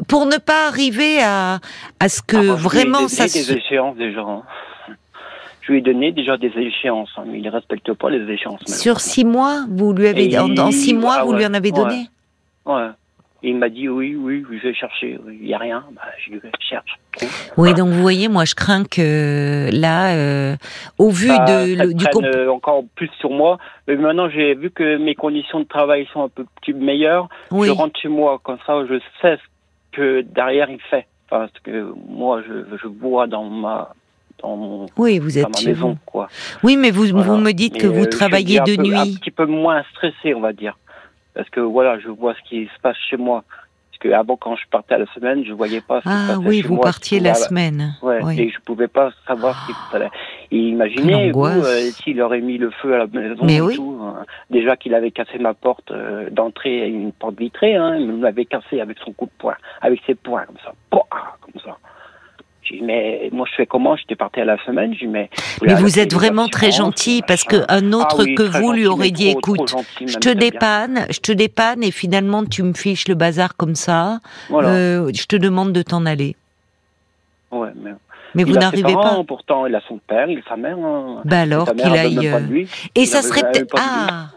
pour 0.07 0.25
ne 0.25 0.38
pas 0.38 0.67
arriver 0.67 1.21
à, 1.21 1.59
à 2.00 2.09
ce 2.09 2.21
que 2.21 2.35
Ah, 2.38 2.39
bah, 2.39 2.45
je 2.45 2.47
lui 2.47 2.53
ai 2.53 2.57
vraiment 2.83 2.97
donné 3.00 3.09
ça 3.09 3.25
des 3.25 3.53
échéances 3.53 3.97
déjà. 3.97 4.21
hein. 4.21 4.43
Je 5.62 5.71
lui 5.71 5.77
ai 5.79 5.81
donné 5.81 6.12
déjà 6.12 6.35
des 6.38 6.51
échéances, 6.57 7.09
hein, 7.15 7.23
mais 7.25 7.38
il 7.39 7.43
ne 7.43 7.50
respecte 7.51 7.93
pas 7.93 8.09
les 8.09 8.29
échéances. 8.33 8.59
Sur 8.67 9.00
six 9.00 9.23
mois, 9.23 9.65
vous 9.69 9.93
lui 9.93 10.07
avez 10.07 10.29
Et 10.31 10.38
en, 10.38 10.50
en 10.57 10.71
six 10.71 10.93
mois, 10.93 11.17
ah 11.19 11.23
vous 11.23 11.33
lui 11.33 11.45
en 11.45 11.53
avez 11.53 11.71
donné 11.71 12.07
Ouais. 12.65 12.88
Et 13.45 13.50
il 13.50 13.57
m'a 13.57 13.67
dit 13.69 13.89
oui, 13.89 14.15
oui, 14.15 14.43
je 14.50 14.65
vais 14.67 14.73
chercher. 14.73 15.19
Il 15.29 15.45
n'y 15.45 15.53
a 15.53 15.57
rien. 15.57 15.83
Bah, 15.93 16.01
je 16.25 16.33
cherche. 16.62 16.97
Oui, 17.57 17.73
donc 17.73 17.89
vous 17.89 18.01
voyez, 18.01 18.29
moi 18.29 18.45
je 18.45 18.55
crains 18.55 18.85
que 18.85 19.69
là, 19.73 20.15
euh, 20.15 20.55
au 20.97 21.09
vu 21.09 21.27
Bah, 21.27 21.39
de, 21.45 21.75
ça 21.75 21.83
le- 21.85 21.93
du 21.93 22.05
comp- 22.07 22.23
euh, 22.25 22.47
encore 22.50 22.83
plus 22.95 23.09
sur 23.19 23.31
moi. 23.31 23.57
Mais 23.88 23.95
maintenant, 23.97 24.29
j'ai 24.29 24.55
vu 24.55 24.69
que 24.71 24.97
mes 24.97 25.13
conditions 25.15 25.59
de 25.59 25.65
travail 25.65 26.07
sont 26.13 26.23
un 26.23 26.29
peu 26.29 26.45
plus 26.62 26.73
meilleures. 26.73 27.27
oui. 27.51 27.67
Je 27.67 27.71
rentre 27.73 28.00
chez 28.00 28.07
moi, 28.07 28.39
comme 28.43 28.57
ça, 28.65 28.85
je 28.89 28.97
sais 29.21 29.35
ce 29.35 29.41
que 29.93 30.21
derrière 30.21 30.69
il 30.69 30.81
fait. 30.81 31.05
Parce 31.29 31.51
que 31.63 31.91
moi, 32.09 32.41
je, 32.47 32.77
je 32.77 32.88
vois 32.88 33.25
dans 33.27 33.45
ma, 33.45 33.93
dans 34.41 34.55
mon, 34.55 34.85
oui, 34.97 35.17
vous 35.19 35.31
dans 35.31 35.47
êtes 35.47 35.63
ma 35.63 35.69
maison, 35.71 35.89
vous. 35.91 35.97
quoi. 36.05 36.27
Oui, 36.63 36.77
mais 36.77 36.91
vous, 36.91 37.05
Voilà. 37.07 37.25
vous 37.27 37.38
me 37.38 37.51
dites 37.53 37.77
que 37.77 37.88
vous 37.88 38.03
euh, 38.03 38.09
travaillez 38.09 38.59
de 38.59 38.73
un 38.73 38.75
peu- 38.75 38.95
Un 38.95 39.05
nuit. 39.05 39.17
petit 39.19 39.31
peu 39.31 39.45
moins 39.45 39.83
stressé, 39.91 40.35
on 40.35 40.41
va 40.41 40.53
dire. 40.53 40.77
Parce 41.33 41.50
que 41.50 41.59
voilà, 41.62 41.97
je 42.00 42.09
vois 42.09 42.35
ce 42.35 42.47
qui 42.50 42.65
se 42.65 42.79
passe 42.81 42.97
chez 43.09 43.17
moi. 43.17 43.43
Parce 44.03 44.13
que 44.15 44.19
avant, 44.19 44.36
quand 44.36 44.55
je 44.55 44.67
partais 44.69 44.95
à 44.95 44.98
la 44.98 45.05
semaine, 45.13 45.45
je 45.45 45.53
voyais 45.53 45.79
pas 45.79 46.01
ce 46.01 46.10
Ah 46.10 46.38
oui, 46.39 46.62
chez 46.62 46.67
vous 46.67 46.75
moi, 46.75 46.83
partiez 46.83 47.19
la 47.19 47.36
semaine. 47.36 47.95
Ouais, 48.01 48.19
oui. 48.24 48.39
et 48.39 48.50
je 48.50 48.60
pouvais 48.60 48.88
pas 48.88 49.12
savoir 49.25 49.55
ce 49.62 49.67
qui 49.67 49.74
se 49.74 49.91
passait. 49.91 50.10
Et 50.51 50.57
imaginez, 50.57 51.31
vous, 51.31 51.45
euh, 51.45 51.63
s'il 51.91 52.22
aurait 52.22 52.41
mis 52.41 52.57
le 52.57 52.69
feu 52.69 52.93
à 52.95 52.98
la 53.00 53.07
maison 53.07 53.43
Mais 53.45 53.55
et 53.55 53.62
oui. 53.62 53.75
tout, 53.75 53.98
hein. 54.03 54.25
déjà 54.50 54.75
qu'il 54.75 54.93
avait 54.93 55.12
cassé 55.12 55.38
ma 55.39 55.53
porte 55.53 55.91
euh, 55.91 56.29
d'entrée, 56.29 56.88
une 56.89 57.12
porte 57.13 57.38
vitrée, 57.39 57.75
hein, 57.75 57.95
il 57.95 58.12
me 58.12 58.24
l'avait 58.24 58.45
cassé 58.45 58.81
avec 58.81 58.98
son 59.00 59.13
coup 59.13 59.25
de 59.25 59.31
poing, 59.38 59.55
avec 59.81 60.01
ses 60.05 60.15
poings, 60.15 60.45
comme 60.45 60.57
ça, 60.63 60.74
Pouah 60.89 61.38
comme 61.41 61.62
ça. 61.63 61.77
J'ai 62.65 62.77
dit, 62.77 62.84
mais 62.84 63.29
moi 63.32 63.46
je 63.50 63.55
fais 63.55 63.65
comment? 63.65 63.96
J'étais 63.96 64.15
parti 64.15 64.39
à 64.39 64.46
la 64.46 64.58
semaine, 64.65 64.93
mais... 65.10 65.29
Mais 65.62 65.74
vous 65.75 66.00
êtes 66.00 66.13
vraiment 66.13 66.48
très 66.48 66.72
gentil 66.72 67.22
parce 67.27 67.43
que 67.43 67.58
un 67.70 67.93
autre 67.93 68.17
Ah 68.20 68.24
oui, 68.24 68.36
que 68.36 68.43
vous 68.43 68.72
lui 68.72 68.88
aurait 68.88 69.12
dit 69.12 69.32
trop, 69.41 69.41
trop 69.41 69.55
écoute, 69.55 69.70
gentil, 69.70 70.08
je 70.08 70.17
te 70.17 70.29
bien. 70.29 70.36
dépanne, 70.36 71.05
je 71.10 71.20
te 71.20 71.32
dépanne 71.32 71.84
et 71.84 71.91
finalement 71.91 72.46
tu 72.46 72.63
me 72.63 72.74
fiches 72.74 73.08
le 73.08 73.15
bazar 73.15 73.55
comme 73.58 73.75
ça. 73.75 74.20
Voilà. 74.50 74.70
euh, 74.70 75.12
je 75.13 75.25
te 75.25 75.36
demande 75.36 75.74
de 75.74 75.82
t'en 75.82 76.05
aller. 76.05 76.36
ouais, 77.51 77.70
mais... 77.82 77.91
Mais 78.36 78.41
il 78.41 78.48
vous 78.48 78.53
n'arrivez 78.58 78.93
pas. 78.93 79.24
Pourtant, 79.27 79.67
il 79.67 79.75
a 79.75 79.82
son 79.88 80.00
père, 80.08 80.27
il 80.27 80.39
a 80.39 80.41
sa 80.50 80.55
mère. 80.55 80.75
hein. 80.79 81.22
Bah 81.24 81.41
alors 81.41 81.72
qu'il 81.75 81.91
aille. 81.96 82.27
euh, 82.27 82.39
lui. 82.39 82.67
Et 82.96 83.05
ça 83.05 83.22
serait 83.22 83.43
peut-être 83.51 83.75
ah. 83.79 84.29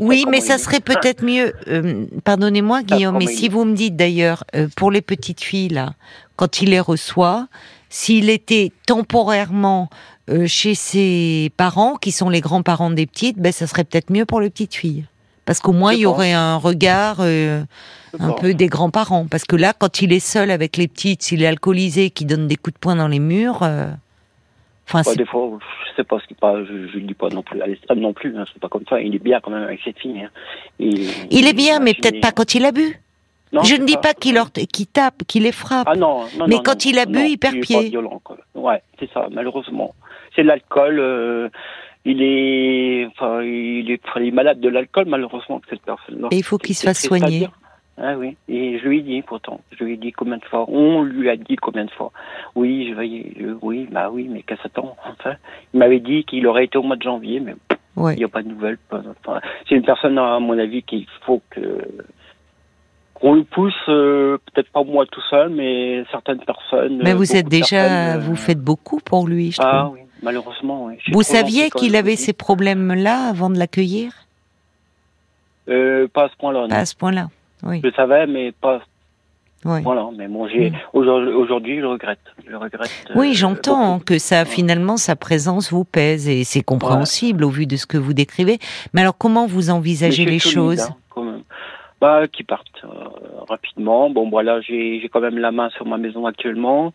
Oui, 0.00 0.24
mais 0.30 0.40
ça 0.40 0.56
serait 0.56 0.80
peut-être 0.80 1.22
mieux. 1.22 1.52
euh, 1.68 2.06
Pardonnez-moi, 2.24 2.82
Guillaume, 2.84 3.18
mais 3.18 3.26
si 3.26 3.50
vous 3.50 3.66
me 3.66 3.74
dites 3.74 3.94
d'ailleurs, 3.94 4.44
euh, 4.56 4.68
pour 4.74 4.90
les 4.90 5.02
petites 5.02 5.42
filles, 5.42 5.68
là, 5.68 5.90
quand 6.42 6.60
il 6.60 6.70
les 6.70 6.80
reçoit, 6.80 7.46
s'il 7.88 8.28
était 8.28 8.72
temporairement 8.88 9.88
euh, 10.28 10.48
chez 10.48 10.74
ses 10.74 11.52
parents, 11.56 11.94
qui 11.94 12.10
sont 12.10 12.30
les 12.30 12.40
grands-parents 12.40 12.90
des 12.90 13.06
petites, 13.06 13.38
ben, 13.38 13.52
ça 13.52 13.68
serait 13.68 13.84
peut-être 13.84 14.10
mieux 14.10 14.26
pour 14.26 14.40
les 14.40 14.50
petites 14.50 14.74
filles. 14.74 15.04
Parce 15.44 15.60
qu'au 15.60 15.70
moins, 15.70 15.92
il 15.92 16.00
y 16.00 16.06
aurait 16.06 16.32
un 16.32 16.56
regard 16.56 17.18
euh, 17.20 17.62
un 18.18 18.30
pense. 18.30 18.40
peu 18.40 18.54
des 18.54 18.66
grands-parents. 18.66 19.28
Parce 19.30 19.44
que 19.44 19.54
là, 19.54 19.72
quand 19.72 20.02
il 20.02 20.12
est 20.12 20.18
seul 20.18 20.50
avec 20.50 20.76
les 20.78 20.88
petites, 20.88 21.22
s'il 21.22 21.44
est 21.44 21.46
alcoolisé, 21.46 22.10
qui 22.10 22.24
donne 22.24 22.48
des 22.48 22.56
coups 22.56 22.74
de 22.74 22.80
poing 22.80 22.96
dans 22.96 23.06
les 23.06 23.20
murs, 23.20 23.62
euh, 23.62 23.86
enfin, 24.88 25.02
Bah, 25.06 25.14
des 25.14 25.24
fois, 25.24 25.48
je 25.60 25.96
sais 25.96 26.04
pas 26.04 26.18
ce 26.18 26.26
qu'il 26.26 26.36
pas, 26.36 26.56
je, 26.64 26.72
le 26.72 27.02
dis 27.02 27.14
pas 27.14 27.28
non 27.28 27.44
plus 27.44 27.56
l'extrême 27.64 28.00
non 28.00 28.14
plus, 28.14 28.36
hein, 28.36 28.46
c'est 28.52 28.60
pas 28.60 28.68
comme 28.68 28.84
ça. 28.90 29.00
Il 29.00 29.14
est 29.14 29.22
bien 29.22 29.38
quand 29.40 29.52
même 29.52 29.62
avec 29.62 29.78
cette 29.84 30.00
fille. 30.00 30.20
hein. 30.20 30.30
Il 30.80 31.46
est 31.46 31.52
bien, 31.52 31.78
mais 31.78 31.94
peut-être 31.94 32.20
pas 32.20 32.32
quand 32.32 32.56
il 32.56 32.64
a 32.64 32.72
bu. 32.72 33.00
Non, 33.52 33.62
Je 33.62 33.74
ne 33.76 33.84
dis 33.84 33.96
pas 33.98 34.14
qu'il 34.14 34.34
tape, 34.92 35.22
qu'il 35.28 35.42
les 35.42 35.52
frappe. 35.52 35.86
Ah 35.90 35.94
non, 35.94 36.20
non, 36.38 36.46
Mais 36.48 36.56
non, 36.56 36.62
quand 36.64 36.84
il 36.86 36.98
a 36.98 37.04
bu, 37.06 37.20
il 37.20 37.38
perd 37.38 37.60
pied. 37.60 37.76
Pas 37.76 37.82
violent, 37.82 38.20
quoi. 38.24 38.36
Ouais, 38.54 38.82
c'est 38.98 39.10
ça, 39.12 39.28
malheureusement. 39.30 39.94
C'est 40.34 40.42
l'alcool. 40.42 40.98
euh, 40.98 41.48
il 42.04 42.22
est, 42.22 43.06
enfin, 43.06 43.42
il 43.42 43.90
est, 43.90 44.00
enfin, 44.08 44.20
il 44.20 44.28
est 44.28 44.32
malade 44.32 44.58
de 44.60 44.68
l'alcool, 44.68 45.04
malheureusement, 45.06 45.60
cette 45.68 45.82
personne-là. 45.82 46.28
Et 46.32 46.36
il 46.38 46.42
faut 46.42 46.58
qu'il 46.58 46.74
se 46.74 46.84
fasse 46.86 47.02
soigner. 47.02 47.48
Ah 47.98 48.14
oui, 48.16 48.36
et 48.48 48.78
je 48.78 48.88
lui 48.88 49.00
ai 49.00 49.02
dit 49.02 49.20
pourtant, 49.20 49.60
je 49.78 49.84
lui 49.84 49.92
ai 49.92 49.96
dit 49.98 50.12
combien 50.12 50.38
de 50.38 50.44
fois, 50.46 50.64
on 50.68 51.02
lui 51.02 51.28
a 51.28 51.36
dit 51.36 51.56
combien 51.56 51.84
de 51.84 51.90
fois. 51.90 52.10
Oui, 52.54 52.88
je 52.88 52.94
vais, 52.94 53.34
je- 53.38 53.54
oui, 53.60 53.86
bah 53.92 54.08
oui, 54.10 54.28
mais 54.30 54.42
qu'est-ce 54.42 54.66
attend 54.66 54.96
enfin? 55.06 55.36
Il 55.74 55.78
m'avait 55.78 56.00
dit 56.00 56.24
qu'il 56.24 56.46
aurait 56.46 56.64
été 56.64 56.78
au 56.78 56.82
mois 56.82 56.96
de 56.96 57.02
janvier, 57.02 57.38
mais 57.38 57.54
Ouais. 57.94 58.14
il 58.14 58.18
n'y 58.20 58.24
a 58.24 58.28
pas 58.28 58.42
de 58.42 58.48
nouvelles. 58.48 58.78
enfin, 58.90 59.40
c'est 59.68 59.74
une 59.74 59.84
personne, 59.84 60.16
à 60.18 60.40
mon 60.40 60.58
avis, 60.58 60.82
qu'il 60.82 61.04
faut 61.26 61.42
que 61.50 61.60
qu'on 63.22 63.34
le 63.34 63.44
pousse, 63.44 63.72
euh, 63.88 64.36
peut-être 64.52 64.68
pas 64.70 64.82
moi 64.84 65.06
tout 65.10 65.22
seul, 65.30 65.48
mais 65.48 66.04
certaines 66.10 66.40
personnes. 66.40 66.98
Mais 67.02 67.12
euh, 67.12 67.14
vous 67.14 67.34
êtes 67.34 67.48
déjà, 67.48 68.16
euh, 68.16 68.18
vous 68.18 68.36
faites 68.36 68.60
beaucoup 68.60 68.98
pour 68.98 69.26
lui, 69.26 69.52
je 69.52 69.58
trouve. 69.58 69.70
Ah 69.72 69.88
oui, 69.90 70.00
malheureusement, 70.22 70.86
oui. 70.86 70.96
Vous 71.12 71.22
saviez 71.22 71.70
qu'il 71.70 71.96
avait 71.96 72.16
ces 72.16 72.32
problèmes-là 72.34 73.28
avant 73.28 73.48
de 73.48 73.58
l'accueillir? 73.58 74.12
Euh, 75.68 76.08
pas 76.12 76.24
à 76.24 76.28
ce 76.28 76.36
point-là. 76.36 76.66
Pas 76.68 76.76
à 76.76 76.84
ce 76.84 76.96
point-là. 76.96 77.28
Oui. 77.62 77.80
Je 77.84 77.90
savais, 77.92 78.26
mais 78.26 78.50
pas. 78.52 78.80
Oui. 79.64 79.80
Voilà, 79.82 80.08
mais 80.18 80.26
bon, 80.26 80.48
j'ai 80.48 80.70
Mm. 80.70 80.74
aujourd'hui, 80.92 81.78
je 81.80 81.84
regrette. 81.86 82.18
Je 82.50 82.56
regrette. 82.56 82.90
euh, 83.10 83.14
Oui, 83.14 83.32
j'entends 83.34 84.00
que 84.00 84.18
ça, 84.18 84.44
finalement, 84.44 84.96
sa 84.96 85.14
présence 85.14 85.70
vous 85.72 85.84
pèse 85.84 86.28
et 86.28 86.42
c'est 86.42 86.62
compréhensible 86.62 87.44
au 87.44 87.48
vu 87.50 87.66
de 87.66 87.76
ce 87.76 87.86
que 87.86 87.96
vous 87.96 88.12
décrivez. 88.12 88.58
Mais 88.92 89.02
alors, 89.02 89.16
comment 89.16 89.46
vous 89.46 89.70
envisagez 89.70 90.24
les 90.24 90.40
solide, 90.40 90.54
choses? 90.54 90.80
hein, 90.80 90.96
quand 91.10 91.22
même. 91.22 91.42
Bah, 92.02 92.26
qui 92.26 92.42
partent 92.42 92.82
euh, 92.84 92.88
rapidement. 93.48 94.10
Bon, 94.10 94.28
voilà, 94.28 94.60
j'ai 94.60 94.98
j'ai 95.00 95.08
quand 95.08 95.20
même 95.20 95.38
la 95.38 95.52
main 95.52 95.70
sur 95.70 95.86
ma 95.86 95.98
maison 95.98 96.26
actuellement. 96.26 96.92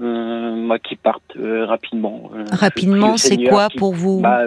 Euh, 0.00 0.68
bah, 0.68 0.78
qui 0.78 0.94
partent 0.94 1.36
euh, 1.36 1.64
rapidement. 1.66 2.30
Euh, 2.36 2.44
Rapidement, 2.52 3.16
c'est 3.16 3.36
quoi 3.48 3.68
qui- 3.68 3.78
pour 3.78 3.94
vous? 3.94 4.20
Bah, 4.20 4.42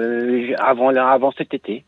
avant, 0.60 0.96
avant 0.96 1.32
cet 1.38 1.54
été. 1.54 1.84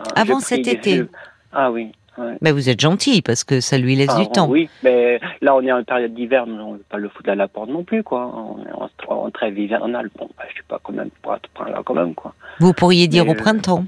Hein, 0.00 0.04
Avant 0.16 0.40
cet 0.40 0.66
été. 0.66 1.04
Ah 1.52 1.70
oui. 1.70 1.92
ouais. 2.18 2.34
Mais 2.40 2.50
vous 2.50 2.68
êtes 2.68 2.80
gentil 2.80 3.22
parce 3.22 3.44
que 3.44 3.60
ça 3.60 3.78
lui 3.78 3.94
laisse 3.94 4.10
Ah, 4.16 4.18
du 4.20 4.28
temps. 4.28 4.48
Oui, 4.48 4.68
mais 4.82 5.20
là 5.40 5.54
on 5.54 5.60
est 5.62 5.70
en 5.70 5.84
période 5.84 6.12
d'hiver, 6.12 6.46
mais 6.48 6.60
on 6.60 6.72
ne 6.72 6.78
veut 6.78 6.84
pas 6.88 6.98
le 6.98 7.08
foutre 7.08 7.30
à 7.30 7.36
la 7.36 7.46
porte 7.46 7.68
non 7.70 7.84
plus, 7.84 8.02
quoi. 8.02 8.32
On 8.34 8.64
est 8.66 8.72
en, 8.72 9.14
en 9.14 9.30
trêve 9.30 9.56
hivernale. 9.56 10.10
Bon, 10.18 10.28
bah, 10.36 10.42
je 10.48 10.54
suis 10.54 10.64
pas 10.64 10.80
quand 10.82 10.92
même 10.92 11.10
pour 11.22 11.34
à 11.34 11.36
ce 11.36 11.48
point-là, 11.54 11.82
quand 11.84 11.94
même, 11.94 12.14
quoi. 12.16 12.34
Vous 12.58 12.72
pourriez 12.72 13.06
dire 13.06 13.24
Mais, 13.26 13.30
au 13.30 13.34
printemps. 13.34 13.84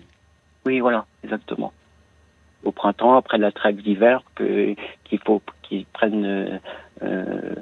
Oui, 0.66 0.78
voilà, 0.78 1.04
exactement. 1.24 1.72
Au 2.64 2.72
printemps, 2.72 3.16
après 3.16 3.38
la 3.38 3.50
trêve 3.52 3.76
d'hiver, 3.82 4.22
qu'il 4.36 5.18
faut 5.26 5.42
qu'ils 5.62 5.84
prennent 5.86 6.24
euh, 6.24 6.58
euh, 7.02 7.54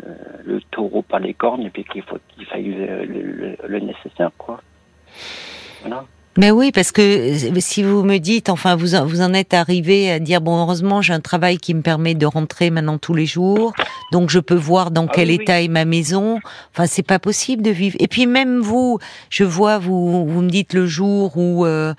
le 0.45 0.61
taureau 0.71 1.03
par 1.03 1.21
les 1.21 1.33
cornes 1.35 1.63
et 1.63 1.71
puis 1.71 1.85
qu'il 1.85 2.03
faut 2.03 2.19
qu'il 2.29 2.45
faille 2.47 2.73
le, 2.75 3.05
le- 3.05 3.57
le 3.67 3.79
nécessaire, 3.81 4.31
quoi. 4.37 4.61
Voilà. 5.81 6.05
Mais 6.41 6.51
oui, 6.51 6.73
parce 6.73 6.91
que 6.91 7.03
euh, 7.03 7.61
si 7.61 7.83
vous 7.83 8.03
me 8.03 8.17
dites, 8.17 8.49
enfin, 8.49 8.75
vous 8.75 8.95
en, 8.95 9.05
vous 9.05 9.21
en 9.21 9.35
êtes 9.35 9.53
arrivé 9.53 10.11
à 10.11 10.19
dire, 10.19 10.41
bon, 10.41 10.59
heureusement, 10.63 11.03
j'ai 11.03 11.13
un 11.13 11.21
travail 11.21 11.59
qui 11.59 11.75
me 11.75 11.83
permet 11.83 12.15
de 12.15 12.25
rentrer 12.25 12.71
maintenant 12.71 12.97
tous 12.97 13.13
les 13.13 13.27
jours, 13.27 13.75
donc 14.11 14.31
je 14.31 14.39
peux 14.39 14.55
voir 14.55 14.91
dans 14.91 15.05
Ah 15.05 15.13
quel 15.15 15.29
oui, 15.29 15.37
oui. 15.37 15.43
état 15.43 15.61
est 15.61 15.69
ma 15.69 15.85
maison. 15.85 16.41
Enfin, 16.73 16.87
c'est 16.87 17.03
pas 17.03 17.19
possible 17.19 17.63
de 17.63 17.69
vivre. 17.71 17.95
Et 18.01 18.09
puis 18.09 18.25
même 18.25 18.59
vous, 18.61 18.99
je 19.29 19.45
vois, 19.45 19.79
vous, 19.79 20.27
vous 20.27 20.41
me 20.41 20.49
dites 20.49 20.73
le 20.73 20.87
jour 20.87 21.37
où, 21.37 21.67
euh, 21.67 21.93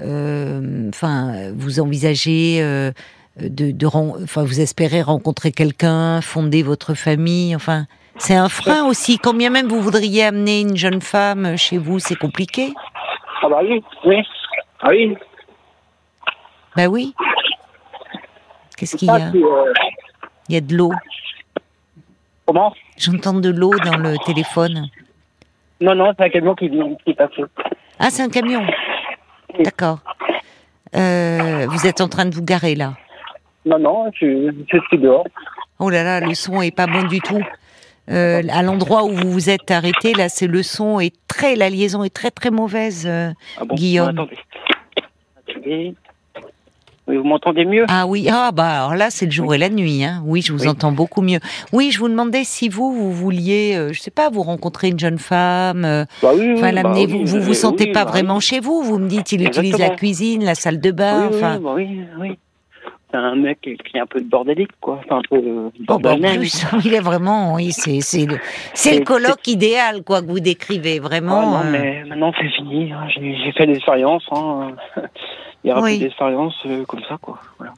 euh, 0.00 0.88
enfin, 0.90 1.50
vous 1.56 1.80
envisagez. 1.80 2.58
euh, 2.60 2.92
de, 3.40 3.72
de 3.72 3.86
enfin, 3.86 4.44
vous 4.44 4.60
espérez 4.60 5.02
rencontrer 5.02 5.50
quelqu'un, 5.50 6.20
fonder 6.20 6.62
votre 6.62 6.94
famille, 6.94 7.54
enfin, 7.56 7.86
c'est 8.18 8.34
un 8.34 8.48
frein 8.48 8.84
aussi. 8.84 9.18
Quand 9.18 9.34
bien 9.34 9.50
même 9.50 9.68
vous 9.68 9.80
voudriez 9.80 10.24
amener 10.24 10.60
une 10.60 10.76
jeune 10.76 11.00
femme 11.00 11.56
chez 11.56 11.78
vous, 11.78 12.00
c'est 12.00 12.16
compliqué. 12.16 12.74
Ah 13.42 13.48
bah 13.48 13.60
oui, 13.62 13.82
oui. 14.04 14.22
Ah 14.80 14.88
oui. 14.90 15.16
Bah 16.76 16.86
oui. 16.86 17.14
Qu'est-ce 18.76 18.96
qu'il 18.96 19.08
y 19.08 19.10
a? 19.10 19.28
Euh, 19.34 19.72
Il 20.48 20.54
y 20.54 20.58
a 20.58 20.60
de 20.60 20.74
l'eau. 20.76 20.92
comment? 22.46 22.72
J'entends 22.96 23.34
de 23.34 23.50
l'eau 23.50 23.74
dans 23.84 23.96
le 23.96 24.16
téléphone. 24.24 24.88
Non, 25.80 25.94
non, 25.94 26.12
c'est 26.16 26.24
un 26.24 26.28
camion 26.30 26.54
qui 26.54 26.68
vient, 26.68 26.94
qui 27.04 27.10
est 27.12 27.14
passé. 27.14 27.42
Ah, 27.98 28.10
c'est 28.10 28.22
un 28.22 28.28
camion. 28.28 28.64
D'accord. 29.60 29.98
Euh, 30.96 31.66
vous 31.68 31.86
êtes 31.86 32.00
en 32.00 32.08
train 32.08 32.24
de 32.24 32.34
vous 32.34 32.42
garer 32.44 32.74
là. 32.74 32.94
Non, 33.64 33.78
non, 33.78 34.10
je, 34.14 34.50
je 34.72 34.78
suis 34.88 34.98
dehors. 34.98 35.26
Oh 35.78 35.90
là 35.90 36.02
là, 36.02 36.20
le 36.20 36.34
son 36.34 36.60
est 36.62 36.74
pas 36.74 36.86
bon 36.86 37.04
du 37.04 37.20
tout. 37.20 37.40
Euh, 38.10 38.42
à 38.50 38.62
l'endroit 38.62 39.04
où 39.04 39.10
vous 39.10 39.30
vous 39.30 39.50
êtes 39.50 39.70
arrêté, 39.70 40.14
là, 40.14 40.28
c'est 40.28 40.46
le 40.46 40.62
son 40.62 40.98
est 41.00 41.14
très, 41.28 41.56
la 41.56 41.68
liaison 41.70 42.04
est 42.04 42.14
très 42.14 42.30
très 42.30 42.50
mauvaise. 42.50 43.04
euh. 43.06 43.30
Ah 43.60 43.64
bon 43.64 43.74
Guillaume. 43.74 44.08
Attendez. 44.08 44.38
Attendez. 45.48 45.94
Oui, 47.06 47.16
vous 47.16 47.24
m'entendez 47.24 47.64
mieux? 47.64 47.86
Ah 47.88 48.06
oui, 48.06 48.28
ah 48.30 48.50
bah 48.52 48.84
alors 48.84 48.94
là, 48.94 49.08
c'est 49.10 49.24
le 49.24 49.30
jour 49.32 49.54
et 49.54 49.58
la 49.58 49.70
nuit. 49.70 50.04
Hein. 50.04 50.22
Oui, 50.26 50.42
je 50.42 50.52
vous 50.52 50.64
Oui. 50.64 50.68
entends 50.68 50.92
beaucoup 50.92 51.22
mieux. 51.22 51.40
Oui, 51.72 51.90
je 51.90 51.98
vous 52.00 52.08
demandais 52.08 52.44
si 52.44 52.68
vous, 52.68 52.92
vous 52.92 53.12
vouliez, 53.14 53.74
euh, 53.76 53.94
je 53.94 54.00
sais 54.00 54.10
pas, 54.10 54.28
vous 54.28 54.42
rencontrer 54.42 54.88
une 54.88 54.98
jeune 54.98 55.16
femme. 55.18 55.86
euh, 55.86 56.04
bah 56.22 56.32
oui, 56.34 56.40
oui, 56.48 56.52
Enfin, 56.58 56.60
bah 56.66 56.72
l'amener, 56.72 57.06
vous, 57.06 57.24
vous 57.24 57.40
vous 57.40 57.54
sentez 57.54 57.92
pas 57.92 58.04
bah 58.04 58.10
vraiment 58.10 58.40
chez 58.40 58.60
vous. 58.60 58.82
Vous 58.82 58.98
me 58.98 59.08
dites, 59.08 59.32
il 59.32 59.42
utilise 59.42 59.78
la 59.78 59.88
cuisine, 59.90 60.44
la 60.44 60.54
salle 60.54 60.80
de 60.80 60.90
bain. 60.90 61.28
Oui, 61.30 61.36
enfin, 61.36 61.56
oui, 61.56 61.62
bah 61.62 61.72
oui, 61.76 62.00
oui. 62.20 62.38
C'est 63.10 63.16
un 63.16 63.34
mec 63.36 63.60
qui 63.62 63.70
est 63.94 64.00
un 64.00 64.06
peu 64.06 64.20
de 64.20 64.28
bordélique, 64.28 64.70
quoi. 64.80 65.00
Enfin, 65.04 65.18
un 65.18 65.22
peu 65.30 65.36
euh, 65.36 65.70
Oh, 65.88 65.98
bah, 65.98 66.12
en 66.12 66.18
plus, 66.18 66.66
il 66.84 66.92
est 66.92 67.00
vraiment, 67.00 67.54
oui, 67.54 67.72
c'est, 67.72 68.00
c'est 68.02 68.26
le, 68.26 68.36
c'est 68.74 68.94
le 68.96 69.00
Et 69.00 69.04
colloque 69.04 69.46
idéal, 69.48 70.02
quoi, 70.04 70.20
que 70.20 70.26
vous 70.26 70.40
décrivez, 70.40 70.98
vraiment. 70.98 71.40
non, 71.42 71.60
euh. 71.66 71.70
mais 71.72 72.04
maintenant 72.04 72.32
c'est 72.38 72.48
fini. 72.50 72.92
hein. 72.92 73.06
J'ai 73.14 73.34
j'ai 73.44 73.52
fait 73.52 73.64
l'expérience. 73.66 74.24
Hein. 74.32 74.72
Il 75.64 75.68
y 75.68 75.72
aura 75.72 75.82
Oui. 75.82 75.96
plus 75.96 76.04
d'expérience 76.04 76.54
euh, 76.66 76.84
comme 76.84 77.00
ça, 77.08 77.16
quoi. 77.20 77.38
Voilà. 77.58 77.72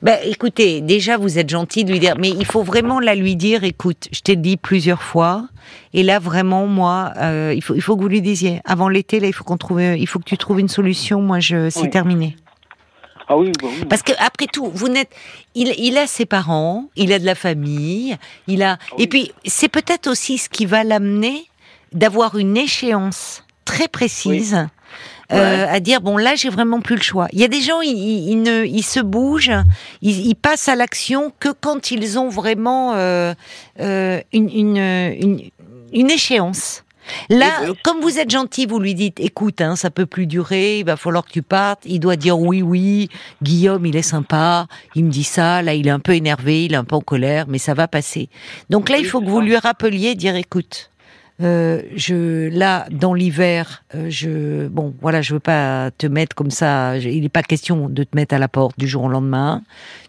Bah, 0.00 0.16
écoutez, 0.24 0.80
déjà 0.80 1.16
vous 1.16 1.38
êtes 1.38 1.48
gentil 1.48 1.84
de 1.84 1.92
lui 1.92 2.00
dire, 2.00 2.14
mais 2.18 2.30
il 2.30 2.44
faut 2.44 2.62
vraiment 2.62 2.98
la 2.98 3.14
lui 3.14 3.36
dire. 3.36 3.62
Écoute, 3.62 4.08
je 4.12 4.20
t'ai 4.20 4.34
dit 4.34 4.56
plusieurs 4.56 5.02
fois, 5.02 5.44
et 5.94 6.02
là 6.02 6.18
vraiment 6.18 6.66
moi, 6.66 7.12
euh, 7.18 7.52
il 7.54 7.62
faut 7.62 7.74
il 7.76 7.80
faut 7.82 7.96
que 7.96 8.02
vous 8.02 8.08
lui 8.08 8.20
disiez 8.22 8.60
avant 8.64 8.88
l'été 8.88 9.20
là, 9.20 9.28
il 9.28 9.32
faut 9.32 9.44
qu'on 9.44 9.58
trouve, 9.58 9.80
il 9.80 10.06
faut 10.08 10.18
que 10.18 10.24
tu 10.24 10.36
trouves 10.36 10.58
une 10.58 10.66
solution. 10.68 11.20
Moi, 11.22 11.38
je 11.38 11.70
c'est 11.70 11.82
Oui. 11.82 11.90
terminé. 11.90 12.34
Ah 13.28 13.36
oui, 13.36 13.52
bah 13.60 13.68
oui. 13.70 13.84
Parce 13.88 14.02
que 14.02 14.12
après 14.18 14.46
tout, 14.52 14.70
vous 14.74 14.88
n'êtes, 14.88 15.10
il, 15.54 15.72
il 15.78 15.96
a 15.98 16.06
ses 16.06 16.26
parents, 16.26 16.86
il 16.96 17.12
a 17.12 17.18
de 17.18 17.24
la 17.26 17.34
famille, 17.34 18.16
il 18.48 18.62
a, 18.62 18.72
Ah 18.80 18.94
oui. 18.98 19.04
et 19.04 19.06
puis 19.06 19.32
c'est 19.44 19.68
peut-être 19.68 20.06
aussi 20.08 20.38
ce 20.38 20.48
qui 20.48 20.66
va 20.66 20.84
l'amener 20.84 21.46
d'avoir 21.92 22.36
une 22.36 22.56
échéance 22.56 23.44
très 23.64 23.88
précise. 23.88 24.66
euh, 25.32 25.66
à 25.66 25.80
dire 25.80 26.02
bon 26.02 26.18
là 26.18 26.34
j'ai 26.34 26.50
vraiment 26.50 26.80
plus 26.82 26.96
le 26.96 27.02
choix. 27.02 27.26
Il 27.32 27.40
y 27.40 27.44
a 27.44 27.48
des 27.48 27.62
gens 27.62 27.80
ils, 27.80 27.88
ils, 27.96 28.30
ils 28.32 28.42
ne 28.42 28.64
ils 28.66 28.82
se 28.82 29.00
bougent, 29.00 29.52
ils, 30.02 30.26
ils 30.26 30.34
passent 30.34 30.68
à 30.68 30.76
l'action 30.76 31.32
que 31.40 31.48
quand 31.58 31.90
ils 31.90 32.18
ont 32.18 32.28
vraiment 32.28 32.92
euh, 32.94 33.32
euh, 33.80 34.20
une, 34.34 34.50
une, 34.50 34.76
une 34.76 35.50
une 35.94 36.10
échéance. 36.10 36.84
Là, 37.28 37.50
oui. 37.62 37.74
comme 37.82 38.00
vous 38.00 38.18
êtes 38.18 38.30
gentil, 38.30 38.66
vous 38.66 38.78
lui 38.78 38.94
dites, 38.94 39.20
écoute, 39.20 39.60
hein, 39.60 39.76
ça 39.76 39.90
peut 39.90 40.06
plus 40.06 40.26
durer, 40.26 40.80
il 40.80 40.84
va 40.84 40.96
falloir 40.96 41.24
que 41.24 41.32
tu 41.32 41.42
partes. 41.42 41.82
Il 41.84 42.00
doit 42.00 42.16
dire 42.16 42.38
oui, 42.38 42.62
oui. 42.62 43.08
Guillaume, 43.42 43.86
il 43.86 43.96
est 43.96 44.02
sympa, 44.02 44.66
il 44.94 45.04
me 45.04 45.10
dit 45.10 45.24
ça. 45.24 45.62
Là, 45.62 45.74
il 45.74 45.86
est 45.86 45.90
un 45.90 46.00
peu 46.00 46.14
énervé, 46.14 46.64
il 46.66 46.74
est 46.74 46.76
un 46.76 46.84
peu 46.84 46.96
en 46.96 47.00
colère, 47.00 47.46
mais 47.48 47.58
ça 47.58 47.74
va 47.74 47.88
passer. 47.88 48.28
Donc 48.70 48.88
là, 48.88 48.98
il 48.98 49.06
faut 49.06 49.20
que 49.20 49.28
vous 49.28 49.40
lui 49.40 49.56
rappeliez, 49.56 50.14
dire, 50.14 50.36
écoute, 50.36 50.91
euh, 51.42 51.82
je 51.96 52.48
là 52.48 52.86
dans 52.90 53.14
l'hiver, 53.14 53.84
euh, 53.94 54.06
je 54.08 54.66
bon 54.68 54.94
voilà, 55.00 55.22
je 55.22 55.34
veux 55.34 55.40
pas 55.40 55.90
te 55.90 56.06
mettre 56.06 56.34
comme 56.36 56.50
ça. 56.50 56.98
je- 57.00 57.08
il 57.08 57.22
n'est 57.22 57.28
pas 57.28 57.42
question 57.42 57.88
de 57.88 58.04
te 58.04 58.14
mettre 58.16 58.34
à 58.34 58.38
la 58.38 58.48
porte 58.48 58.78
du 58.78 58.86
jour 58.86 59.04
au 59.04 59.08
lendemain. 59.08 59.62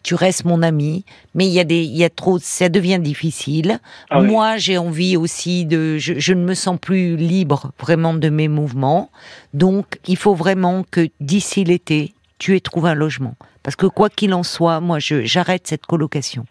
Tu 0.03 0.15
restes 0.15 0.45
mon 0.45 0.61
ami, 0.61 1.05
mais 1.33 1.45
il 1.47 1.51
y 1.53 1.59
a 1.59 1.63
des, 1.63 1.83
il 1.83 1.95
y 1.95 2.03
a 2.03 2.09
trop, 2.09 2.39
ça 2.39 2.69
devient 2.69 2.99
difficile. 3.01 3.79
Ah 4.09 4.19
oui. 4.21 4.27
Moi, 4.27 4.57
j'ai 4.57 4.77
envie 4.77 5.15
aussi 5.17 5.65
de, 5.65 5.97
je, 5.97 6.13
je 6.17 6.33
ne 6.33 6.43
me 6.43 6.53
sens 6.53 6.77
plus 6.79 7.15
libre 7.15 7.71
vraiment 7.79 8.13
de 8.13 8.29
mes 8.29 8.47
mouvements. 8.47 9.09
Donc, 9.53 9.99
il 10.07 10.17
faut 10.17 10.35
vraiment 10.35 10.83
que 10.89 11.09
d'ici 11.19 11.63
l'été, 11.63 12.13
tu 12.37 12.55
aies 12.55 12.59
trouvé 12.59 12.89
un 12.91 12.95
logement. 12.95 13.35
Parce 13.63 13.75
que 13.77 13.85
quoi 13.85 14.09
qu'il 14.09 14.33
en 14.33 14.43
soit, 14.43 14.81
moi, 14.81 14.99
je, 14.99 15.23
j'arrête 15.23 15.67
cette 15.67 15.85
colocation. 15.85 16.45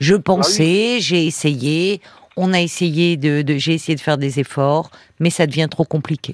Je 0.00 0.14
pensais, 0.16 0.98
j'ai 1.00 1.24
essayé, 1.26 2.00
on 2.36 2.52
a 2.52 2.60
essayé 2.60 3.16
de, 3.16 3.42
de- 3.42 3.56
j'ai 3.56 3.74
essayé 3.74 3.94
de 3.96 4.00
faire 4.00 4.18
des 4.18 4.40
efforts, 4.40 4.90
mais 5.20 5.30
ça 5.30 5.46
devient 5.46 5.68
trop 5.70 5.84
compliqué. 5.84 6.32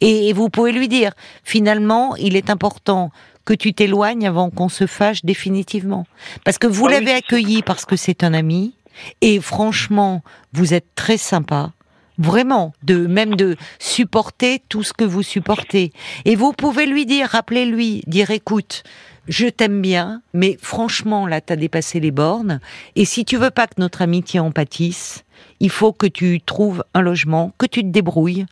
Et, 0.00 0.28
et 0.28 0.32
vous 0.32 0.48
pouvez 0.48 0.72
lui 0.72 0.88
dire, 0.88 1.12
finalement, 1.44 2.16
il 2.16 2.36
est 2.36 2.50
important 2.50 3.10
que 3.44 3.54
tu 3.54 3.72
t'éloignes 3.74 4.26
avant 4.26 4.50
qu'on 4.50 4.68
se 4.68 4.86
fâche 4.86 5.24
définitivement. 5.24 6.06
Parce 6.44 6.58
que 6.58 6.66
vous 6.66 6.86
Ah 6.86 6.92
l'avez 6.92 7.12
accueilli 7.12 7.62
parce 7.62 7.84
que 7.84 7.96
c'est 7.96 8.22
un 8.22 8.34
ami, 8.34 8.74
et 9.20 9.40
franchement, 9.40 10.22
vous 10.52 10.74
êtes 10.74 10.94
très 10.94 11.16
sympa. 11.16 11.72
Vraiment, 12.18 12.74
de 12.82 13.06
même 13.06 13.34
de 13.34 13.56
supporter 13.78 14.62
tout 14.68 14.82
ce 14.82 14.92
que 14.92 15.04
vous 15.04 15.22
supportez. 15.22 15.90
Et 16.26 16.36
vous 16.36 16.52
pouvez 16.52 16.84
lui 16.84 17.06
dire, 17.06 17.28
rappelez-lui, 17.28 18.02
dire 18.06 18.30
écoute, 18.30 18.82
je 19.26 19.46
t'aime 19.46 19.80
bien, 19.80 20.20
mais 20.34 20.58
franchement, 20.60 21.26
là, 21.26 21.40
t'as 21.40 21.56
dépassé 21.56 21.98
les 21.98 22.10
bornes. 22.10 22.60
Et 22.94 23.06
si 23.06 23.24
tu 23.24 23.36
veux 23.38 23.50
pas 23.50 23.66
que 23.66 23.74
notre 23.78 24.02
amitié 24.02 24.38
en 24.38 24.50
pâtisse, 24.50 25.24
il 25.60 25.70
faut 25.70 25.92
que 25.92 26.06
tu 26.06 26.40
trouves 26.40 26.84
un 26.94 27.02
logement, 27.02 27.52
que 27.58 27.66
tu 27.66 27.82
te 27.82 27.88
débrouilles. 27.88 28.46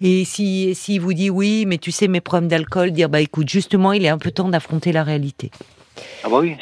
Et 0.00 0.24
si, 0.24 0.74
si 0.74 0.98
vous 0.98 1.12
dit 1.12 1.30
oui, 1.30 1.64
mais 1.66 1.78
tu 1.78 1.92
sais, 1.92 2.08
mes 2.08 2.20
problèmes 2.20 2.48
d'alcool, 2.48 2.90
dire 2.90 3.08
bah 3.08 3.20
écoute, 3.20 3.48
justement, 3.48 3.92
il 3.92 4.04
est 4.04 4.08
un 4.08 4.18
peu 4.18 4.32
temps 4.32 4.48
d'affronter 4.48 4.90
la 4.90 5.04
réalité. 5.04 5.50
Ah 6.24 6.28
bah 6.28 6.38
oui. 6.40 6.56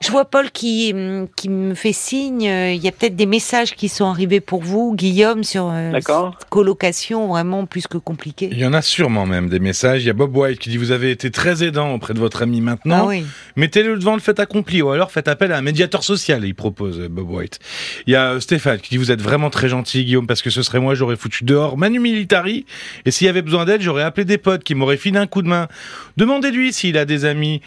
Je 0.00 0.10
vois 0.10 0.24
Paul 0.24 0.50
qui, 0.50 0.92
hum, 0.94 1.26
qui 1.36 1.48
me 1.48 1.74
fait 1.74 1.92
signe. 1.92 2.42
Il 2.42 2.76
y 2.76 2.88
a 2.88 2.92
peut-être 2.92 3.16
des 3.16 3.26
messages 3.26 3.74
qui 3.74 3.88
sont 3.88 4.06
arrivés 4.06 4.40
pour 4.40 4.62
vous, 4.62 4.94
Guillaume, 4.94 5.42
sur 5.44 5.68
euh, 5.72 5.92
cette 5.92 6.48
colocation 6.50 7.28
vraiment 7.28 7.66
plus 7.66 7.86
que 7.86 7.98
compliquée. 7.98 8.48
Il 8.52 8.58
y 8.58 8.66
en 8.66 8.72
a 8.74 8.82
sûrement 8.82 9.26
même 9.26 9.48
des 9.48 9.58
messages. 9.58 10.04
Il 10.04 10.06
y 10.06 10.10
a 10.10 10.14
Bob 10.14 10.36
White 10.36 10.58
qui 10.58 10.70
dit 10.70 10.76
vous 10.76 10.92
avez 10.92 11.10
été 11.10 11.30
très 11.30 11.64
aidant 11.64 11.92
auprès 11.94 12.14
de 12.14 12.18
votre 12.18 12.42
ami 12.42 12.58
Ah 12.60 12.64
maintenant. 12.64 13.06
oui. 13.08 13.24
Mettez-le 13.56 13.98
devant 13.98 14.14
le 14.14 14.20
fait 14.20 14.38
accompli 14.40 14.82
ou 14.82 14.90
alors 14.90 15.10
faites 15.10 15.28
appel 15.28 15.52
à 15.52 15.58
un 15.58 15.62
médiateur 15.62 16.04
social, 16.04 16.44
il 16.44 16.54
propose 16.54 17.00
euh, 17.00 17.08
Bob 17.08 17.30
White. 17.30 17.58
Il 18.06 18.12
y 18.12 18.16
a 18.16 18.32
euh, 18.34 18.40
Stéphane 18.40 18.78
qui 18.78 18.90
dit 18.90 18.96
vous 18.98 19.10
êtes 19.10 19.22
vraiment 19.22 19.50
très 19.50 19.68
gentil 19.68 20.04
Guillaume 20.04 20.26
parce 20.26 20.42
que 20.42 20.50
ce 20.50 20.62
serait 20.62 20.80
moi 20.80 20.94
j'aurais 20.94 21.16
foutu 21.16 21.44
dehors 21.44 21.76
Manu 21.76 21.98
Militari 21.98 22.66
et 23.04 23.10
s'il 23.10 23.26
y 23.26 23.30
avait 23.30 23.42
besoin 23.42 23.64
d'aide 23.64 23.82
j'aurais 23.82 24.02
appelé 24.04 24.24
des 24.24 24.38
potes 24.38 24.62
qui 24.64 24.74
m'auraient 24.74 24.96
filé 24.96 25.18
un 25.18 25.26
coup 25.26 25.42
de 25.42 25.48
main. 25.48 25.68
Demandez-lui 26.16 26.72
s'il 26.72 26.96
a 26.98 27.04
des 27.04 27.24
amis 27.24 27.60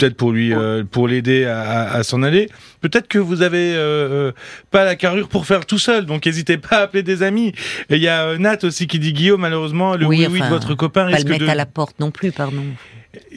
peut-être 0.00 0.16
pour 0.16 0.32
lui 0.32 0.52
euh, 0.54 0.82
pour 0.90 1.06
l'aider 1.08 1.44
à, 1.44 1.60
à- 1.60 1.96
à 1.98 2.02
s'en 2.02 2.22
aller. 2.22 2.48
Peut-être 2.80 3.08
que 3.08 3.18
vous 3.18 3.42
avez 3.42 3.74
euh, 3.74 4.28
euh, 4.28 4.32
pas 4.70 4.84
la 4.84 4.96
carrure 4.96 5.28
pour 5.28 5.46
faire 5.46 5.66
tout 5.66 5.78
seul, 5.78 6.06
donc 6.06 6.24
n'hésitez 6.26 6.56
pas 6.56 6.78
à 6.78 6.82
appeler 6.82 7.02
des 7.02 7.22
amis. 7.22 7.52
Et 7.90 7.96
il 7.96 8.02
y 8.02 8.08
a 8.08 8.24
euh, 8.24 8.38
Nat 8.38 8.58
aussi 8.62 8.86
qui 8.86 8.98
dit 8.98 9.12
Guillaume 9.12 9.40
malheureusement 9.42 9.96
le 9.96 10.06
oui 10.06 10.26
oui, 10.30 10.38
enfin, 10.40 10.46
de 10.46 10.54
votre 10.54 10.74
copain 10.74 11.02
Pas 11.02 11.06
risque 11.16 11.24
le 11.26 11.30
mettre 11.32 11.44
de 11.44 11.50
à 11.50 11.54
la 11.54 11.66
porte 11.66 11.98
non 12.00 12.10
plus, 12.10 12.32
pardon. 12.32 12.62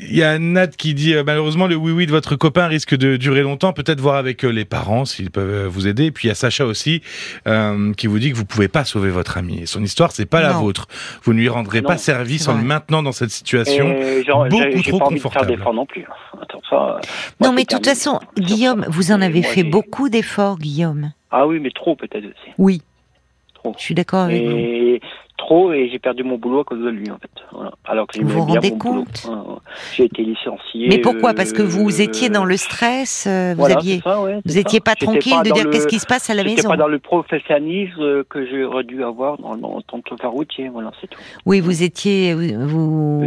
Il 0.10 0.16
y 0.18 0.24
a 0.24 0.38
Nat 0.40 0.68
qui 0.68 0.94
dit 0.94 1.14
euh, 1.14 1.24
malheureusement 1.26 1.68
le 1.68 1.76
oui 1.76 1.92
oui 1.92 2.06
de 2.06 2.12
votre 2.12 2.36
copain 2.36 2.68
risque 2.68 2.96
de 2.96 3.18
durer 3.18 3.42
longtemps. 3.42 3.74
Peut-être 3.74 4.00
voir 4.00 4.16
avec 4.16 4.44
euh, 4.44 4.50
les 4.50 4.66
parents 4.66 5.06
s'ils 5.06 5.32
peuvent 5.32 5.66
euh, 5.66 5.68
vous 5.68 5.88
aider. 5.88 6.06
Et 6.06 6.12
puis 6.12 6.28
il 6.28 6.30
y 6.30 6.32
a 6.32 6.36
Sacha 6.36 6.66
aussi 6.66 7.02
euh, 7.48 7.94
qui 7.94 8.08
vous 8.08 8.20
dit 8.20 8.32
que 8.32 8.36
vous 8.38 8.46
pouvez 8.46 8.68
pas 8.68 8.84
sauver 8.86 9.10
votre 9.10 9.38
ami. 9.38 9.60
Et 9.62 9.66
son 9.66 9.84
histoire 9.84 10.12
c'est 10.12 10.26
pas 10.26 10.42
la 10.42 10.54
vôtre. 10.54 10.88
Vous 11.24 11.34
ne 11.34 11.40
lui 11.40 11.50
rendrez 11.50 11.82
Non, 11.82 11.88
pas 11.90 11.98
service 11.98 12.48
en 12.48 12.58
le 12.58 12.64
maintenant 12.64 13.04
dans 13.04 13.12
cette 13.12 13.32
situation. 13.32 13.96
Genre, 14.26 14.48
beaucoup 14.50 14.64
j'ai- 14.64 14.82
j'ai 14.84 14.90
trop 14.92 15.00
pas 15.00 15.06
envie 15.06 15.16
de 15.16 15.20
confortable. 15.22 15.46
faire 15.48 15.58
d'efforts 15.58 15.74
non 15.74 15.86
plus. 15.86 16.06
Attends, 16.42 16.62
ça, 16.70 16.76
moi, 17.40 17.50
non, 17.50 17.54
mais 17.54 17.64
de 17.64 17.68
toute 17.68 17.86
façon, 17.86 18.20
Guillaume, 18.38 18.86
vous 18.90 19.12
en 19.12 19.22
avez 19.22 19.42
moi, 19.42 19.50
fait 19.50 19.62
j'ai- 19.64 19.70
beaucoup 19.70 20.10
d'efforts, 20.10 20.58
Guillaume. 20.60 21.12
Ah 21.32 21.48
oui, 21.48 21.60
mais 21.60 21.72
trop 21.72 21.96
peut-être 21.96 22.26
aussi. 22.26 22.52
Oui, 22.58 22.82
Trop. 23.54 23.74
je 23.78 23.84
suis 23.84 23.96
d'accord 23.96 24.22
avec 24.26 24.44
vous. 24.44 25.00
Et 25.44 25.46
trop, 25.46 25.74
et 25.74 25.90
j'ai 25.92 26.00
perdu 26.00 26.24
mon 26.24 26.38
boulot 26.38 26.62
à 26.62 26.64
cause 26.64 26.80
de 26.80 26.90
lui, 26.90 27.10
en 27.12 27.18
fait. 27.18 27.30
Voilà. 27.52 27.72
Alors 27.86 28.08
que 28.08 28.20
Vous 28.22 28.30
vous 28.30 28.46
rendez 28.46 28.72
compte. 28.78 29.28
J'ai 29.96 30.06
été 30.06 30.24
licencié. 30.24 30.88
Mais 30.88 31.00
pourquoi? 31.00 31.32
Euh, 31.32 31.34
Parce 31.34 31.52
que 31.54 31.62
vous 31.62 32.02
étiez 32.02 32.30
dans 32.30 32.46
le 32.46 32.56
stress, 32.58 33.26
euh, 33.28 33.52
vous 33.54 33.60
voilà, 33.60 33.78
aviez, 33.78 33.98
c'est 33.98 34.04
ça, 34.04 34.22
ouais, 34.22 34.36
vous 34.36 34.42
c'est 34.54 34.60
étiez 34.60 34.80
ça. 34.80 34.84
pas 34.84 34.96
tranquille 34.96 35.34
de 35.44 35.52
dire 35.52 35.66
le- 35.66 35.70
qu'est-ce 35.72 35.88
qui 35.88 36.00
se 36.00 36.06
passe 36.06 36.30
à 36.30 36.34
la 36.34 36.44
maison. 36.44 36.70
pas 36.70 36.78
dans 36.78 36.88
le 36.88 37.00
professionnalisme 37.00 38.02
euh, 38.02 38.24
que 38.30 38.46
j'aurais 38.46 38.84
dû 38.84 39.04
avoir 39.04 39.38
en 39.44 39.82
tant 39.82 40.02
que 40.02 40.26
routier, 40.28 40.70
voilà, 40.70 40.92
c'est 41.02 41.08
tout. 41.08 41.20
Oui, 41.46 41.60
vous 41.60 41.84
étiez, 41.84 42.34
vous, 42.34 43.20
vous, 43.22 43.24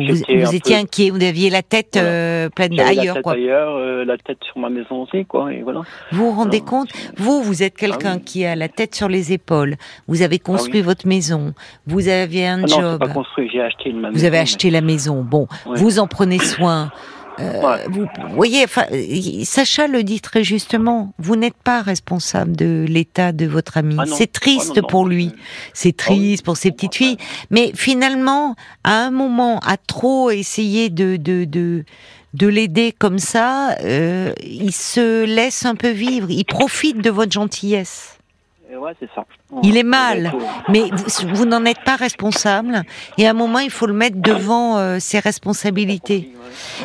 étiez 0.54 0.76
peu- 0.76 0.80
inquiet, 0.82 1.10
vous 1.10 1.22
aviez 1.22 1.50
la 1.50 1.62
tête 1.62 1.90
Voilà. 1.94 2.08
euh, 2.08 2.48
pleine 2.48 2.72
J'avais 2.74 2.94
la 2.94 3.00
ailleurs, 3.02 3.14
tête 3.16 3.22
quoi. 3.24 3.32
ailleurs, 3.34 3.76
euh, 3.76 4.04
la 4.04 4.16
tête 4.18 4.38
sur 4.44 4.58
ma 4.58 4.70
maison 4.70 5.02
aussi, 5.02 5.24
quoi, 5.26 5.52
et 5.52 5.62
voilà. 5.62 5.82
Vous 6.12 6.30
vous 6.30 6.36
rendez 6.36 6.60
compte? 6.60 6.88
Vous, 7.16 7.42
vous 7.42 7.62
êtes 7.62 7.76
quelqu'un 7.76 8.14
Ah 8.14 8.16
oui. 8.18 8.24
qui 8.24 8.44
a 8.44 8.56
la 8.56 8.68
tête 8.68 8.94
sur 8.94 9.08
les 9.08 9.32
épaules. 9.32 9.76
Vous 10.08 10.22
avez 10.22 10.38
construit 10.38 10.80
oui. 10.80 10.86
votre 10.86 11.06
maison. 11.06 11.52
Vous 11.86 12.05
aviez 12.08 12.46
un 12.46 12.58
Ah 12.58 12.60
non, 12.62 12.66
c'est 12.68 12.80
job. 12.80 13.00
pas 13.00 13.08
construit, 13.08 13.48
j'ai 13.52 13.60
acheté 13.60 13.90
une 13.90 14.00
maison. 14.00 14.12
Vous 14.14 14.24
avez 14.24 14.30
mais- 14.32 14.38
acheté 14.42 14.70
la 14.70 14.80
maison. 14.80 15.22
Bon, 15.22 15.46
vous 15.66 15.98
en 15.98 16.06
prenez 16.06 16.38
soin. 16.38 16.90
Euh, 17.38 17.60
Ouais. 17.62 17.84
Vous 17.90 18.06
voyez, 18.34 18.64
enfin, 18.64 18.84
Sacha 19.44 19.88
le 19.88 20.02
dit 20.02 20.22
très 20.22 20.42
justement. 20.42 21.12
Vous 21.18 21.36
n'êtes 21.36 21.56
pas 21.62 21.82
responsable 21.82 22.56
de 22.56 22.86
l'état 22.88 23.32
de 23.32 23.44
votre 23.44 23.76
ami. 23.76 23.94
Ah. 23.98 24.04
C'est 24.06 24.32
triste 24.32 24.70
Ah 24.72 24.76
non, 24.76 24.82
non. 24.82 24.88
pour 24.88 25.04
lui. 25.06 25.32
C'est 25.74 25.94
Ah 26.00 26.04
triste 26.04 26.44
pour 26.46 26.56
ses 26.56 26.70
petites 26.72 26.94
filles. 26.94 27.18
Mais 27.50 27.72
finalement, 27.74 28.54
à 28.84 29.04
un 29.04 29.10
moment, 29.10 29.58
à 29.66 29.76
trop 29.76 30.30
essayer 30.30 30.88
de 30.88 31.16
de 31.16 31.44
de 31.44 31.84
de 32.32 32.46
l'aider 32.46 32.94
comme 32.98 33.18
ça, 33.18 33.76
euh, 33.82 34.32
il 34.42 34.72
se 34.72 35.24
laisse 35.26 35.66
un 35.66 35.74
peu 35.74 35.90
vivre. 35.90 36.30
Il 36.30 36.44
profite 36.46 37.02
de 37.02 37.10
votre 37.10 37.32
gentillesse. 37.32 38.15
Et 38.76 38.78
Ouais, 38.78 38.92
c'est 39.00 39.08
ça. 39.14 39.24
Il 39.62 39.76
est 39.76 39.82
mal. 39.82 40.32
Mais 40.68 40.90
vous, 40.92 41.34
vous 41.34 41.44
n'en 41.46 41.64
êtes 41.64 41.82
pas 41.84 41.96
responsable. 41.96 42.82
Et 43.16 43.26
à 43.26 43.30
un 43.30 43.34
moment, 43.34 43.58
il 43.58 43.70
faut 43.70 43.86
le 43.86 43.94
mettre 43.94 44.16
devant 44.20 44.76
euh, 44.76 44.98
ses 44.98 45.18
responsabilités. 45.18 46.30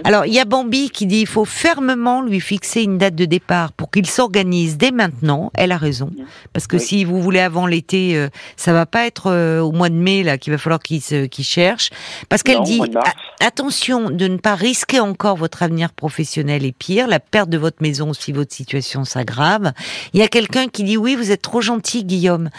Alors, 0.04 0.26
il 0.26 0.34
y 0.34 0.40
a 0.40 0.46
Bambi 0.46 0.90
qui 0.90 1.06
dit 1.06 1.22
il 1.22 1.28
faut 1.28 1.46
fermement 1.46 2.22
lui 2.22 2.40
fixer 2.40 2.82
une 2.84 2.98
date 2.98 3.16
de 3.16 3.26
départ 3.26 3.72
pour 3.74 3.92
qu'il 3.92 4.06
s'organise 4.08 4.78
dès 4.78 4.92
maintenant. 4.92 5.52
Elle 5.54 5.72
a 5.72 5.78
raison. 5.78 6.12
Parce 6.54 6.68
que 6.68 6.78
Oui. 6.78 6.84
si 6.84 7.04
vous 7.06 7.22
voulez 7.22 7.40
avant 7.40 7.66
l'été, 7.68 8.16
euh, 8.16 8.30
ça 8.58 8.74
va 8.74 8.86
pas 8.86 9.06
être 9.06 9.32
euh, 9.32 9.60
au 9.60 9.72
mois 9.72 9.90
de 9.90 9.96
mai 9.96 10.24
là 10.24 10.38
qu'il 10.38 10.52
va 10.54 10.58
falloir 10.58 10.80
qu'il 10.82 11.02
cherche. 11.44 11.90
Parce 12.30 12.44
qu'elle 12.44 12.62
dit 12.64 12.82
attention 13.40 14.10
de 14.10 14.28
ne 14.28 14.38
pas 14.38 14.56
risquer 14.56 15.00
encore 15.00 15.36
votre 15.38 15.64
avenir 15.64 15.92
professionnel 15.92 16.66
et 16.66 16.72
pire, 16.72 17.08
la 17.08 17.20
perte 17.20 17.50
de 17.50 17.58
votre 17.58 17.82
maison 17.82 18.14
si 18.14 18.32
votre 18.32 18.54
situation 18.54 19.04
s'aggrave. 19.06 19.72
Il 20.14 20.20
y 20.20 20.24
a 20.24 20.28
quelqu'un 20.28 20.68
qui 20.68 20.84
dit 20.84 20.98
oui, 20.98 21.16
vous 21.16 21.32
êtes 21.32 21.42
trop 21.42 21.62
gentil, 21.62 22.04
Guillaume. 22.04 22.50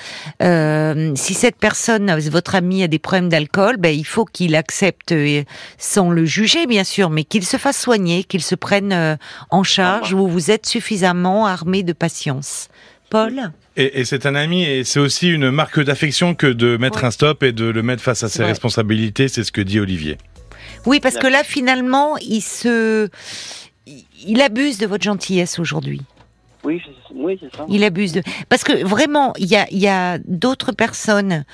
Euh, 0.43 1.12
si 1.15 1.35
cette 1.35 1.57
personne, 1.57 2.11
votre 2.31 2.55
ami, 2.55 2.83
a 2.83 2.88
des 2.88 2.99
problèmes 2.99 3.29
d'alcool, 3.29 3.77
ben 3.77 3.97
il 3.97 4.05
faut 4.05 4.25
qu'il 4.25 4.55
accepte, 4.57 5.12
euh, 5.12 5.43
sans 5.79 6.11
le 6.11 6.25
juger 6.25 6.67
bien 6.67 6.85
sûr, 6.85 6.91
mais 7.11 7.24
qu'il 7.24 7.44
se 7.44 7.57
fasse 7.57 7.81
soigner, 7.81 8.24
qu'il 8.24 8.42
se 8.42 8.55
prenne 8.55 8.92
euh, 8.92 9.16
en 9.50 9.62
charge. 9.62 10.14
Vous 10.14 10.28
vous 10.28 10.50
êtes 10.50 10.66
suffisamment 10.66 11.46
armé 11.46 11.83
de 11.83 11.92
patience. 11.92 12.68
Paul. 13.11 13.52
Et, 13.76 14.00
et 14.00 14.05
c'est 14.05 14.24
un 14.26 14.35
ami 14.35 14.64
et 14.64 14.85
c'est 14.85 15.00
aussi 15.00 15.28
une 15.31 15.50
marque 15.50 15.81
d'affection 15.81 16.35
que 16.35 16.46
de 16.46 16.76
mettre 16.78 17.00
Ouais. 17.00 17.07
un 17.07 17.11
stop 17.11 17.42
et 17.42 17.52
de 17.52 17.64
le 17.66 17.83
mettre 17.83 18.02
face 18.02 18.22
à 18.22 18.28
ses 18.28 18.44
responsabilités. 18.44 19.28
C'est 19.28 19.44
ce 19.44 19.52
que 19.52 19.61
dit 19.61 19.81
Olivier. 19.81 20.16
Oui, 20.87 20.98
parce 21.00 21.16
que 21.16 21.26
là, 21.26 21.42
finalement, 21.44 22.16
il 22.18 22.40
se, 22.40 23.09
il- 24.26 24.40
abuse 24.40 24.78
de 24.78 24.87
votre 24.87 25.05
gentillesse 25.05 25.59
aujourd'hui. 25.59 26.00
Oui, 26.64 26.81
c'est- 26.85 27.14
oui, 27.14 27.38
c'est 27.40 27.55
ça. 27.57 27.64
Il 27.68 27.83
abuse 27.85 28.12
de 28.12 28.22
parce 28.48 28.62
que 28.64 28.85
vraiment 28.85 29.33
il 29.38 29.46
y 29.46 29.57
a, 29.57 29.66
il 29.70 29.78
y 29.78 29.88
a 29.88 30.18
d'autres 30.26 30.72
personnes 30.72 31.44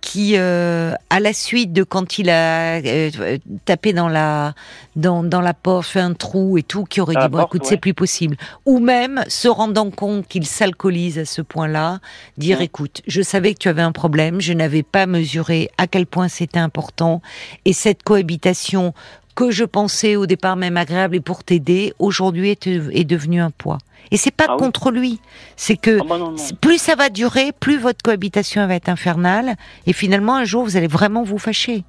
qui 0.00 0.34
euh, 0.36 0.92
à 1.10 1.20
la 1.20 1.32
suite 1.32 1.72
de 1.72 1.82
quand 1.82 2.18
il 2.18 2.30
a 2.30 2.80
euh, 2.80 3.38
tapé 3.64 3.92
dans 3.92 4.08
la 4.08 4.54
dans, 4.96 5.22
dans 5.22 5.40
la 5.40 5.54
porte 5.54 5.86
fait 5.86 6.00
un 6.00 6.14
trou 6.14 6.56
et 6.58 6.62
tout 6.62 6.84
qui 6.84 7.00
aurait 7.00 7.14
dit 7.14 7.28
bon 7.28 7.38
porte, 7.38 7.54
écoute 7.54 7.62
ouais. 7.62 7.68
c'est 7.70 7.76
plus 7.76 7.94
possible 7.94 8.36
ou 8.64 8.78
même 8.78 9.24
se 9.28 9.48
rendant 9.48 9.90
compte 9.90 10.26
qu'il 10.28 10.46
s'alcoolise 10.46 11.18
à 11.18 11.24
ce 11.24 11.42
point-là 11.42 12.00
dire 12.36 12.58
Ouais. 12.58 12.64
écoute 12.64 13.02
je 13.06 13.22
savais 13.22 13.54
que 13.54 13.58
tu 13.58 13.68
avais 13.68 13.82
un 13.82 13.92
problème 13.92 14.40
je 14.40 14.52
n'avais 14.52 14.82
pas 14.82 15.06
mesuré 15.06 15.70
à 15.78 15.86
quel 15.86 16.06
point 16.06 16.28
c'était 16.28 16.58
important 16.58 17.20
et 17.64 17.72
cette 17.72 18.02
cohabitation 18.02 18.94
que 19.38 19.52
je 19.52 19.62
pensais 19.64 20.16
au 20.16 20.26
départ 20.26 20.56
même 20.56 20.76
agréable 20.76 21.14
et 21.14 21.20
pour 21.20 21.44
t'aider 21.44 21.92
aujourd'hui 22.00 22.48
est, 22.50 22.66
est 22.66 23.04
devenue 23.04 23.40
un 23.40 23.52
poids 23.52 23.78
et 24.10 24.16
c'est 24.16 24.32
pas 24.32 24.46
Ah 24.48 24.52
oui. 24.54 24.58
contre 24.58 24.90
lui 24.90 25.20
c'est 25.54 25.76
que 25.76 26.00
Ah 26.00 26.04
bah 26.08 26.18
non, 26.18 26.30
non. 26.32 26.36
c'est- 26.36 26.58
plus 26.58 26.78
ça 26.78 26.96
va 26.96 27.08
durer, 27.08 27.52
plus 27.52 27.78
votre 27.78 28.02
cohabitation 28.02 28.66
va 28.66 28.74
être 28.74 28.88
infernale, 28.88 29.54
et 29.86 29.92
finalement 29.92 30.34
un 30.34 30.44
jour 30.44 30.64
vous 30.64 30.76
allez 30.76 30.88
vraiment 30.88 31.22
vous 31.22 31.38
fâcher. 31.38 31.84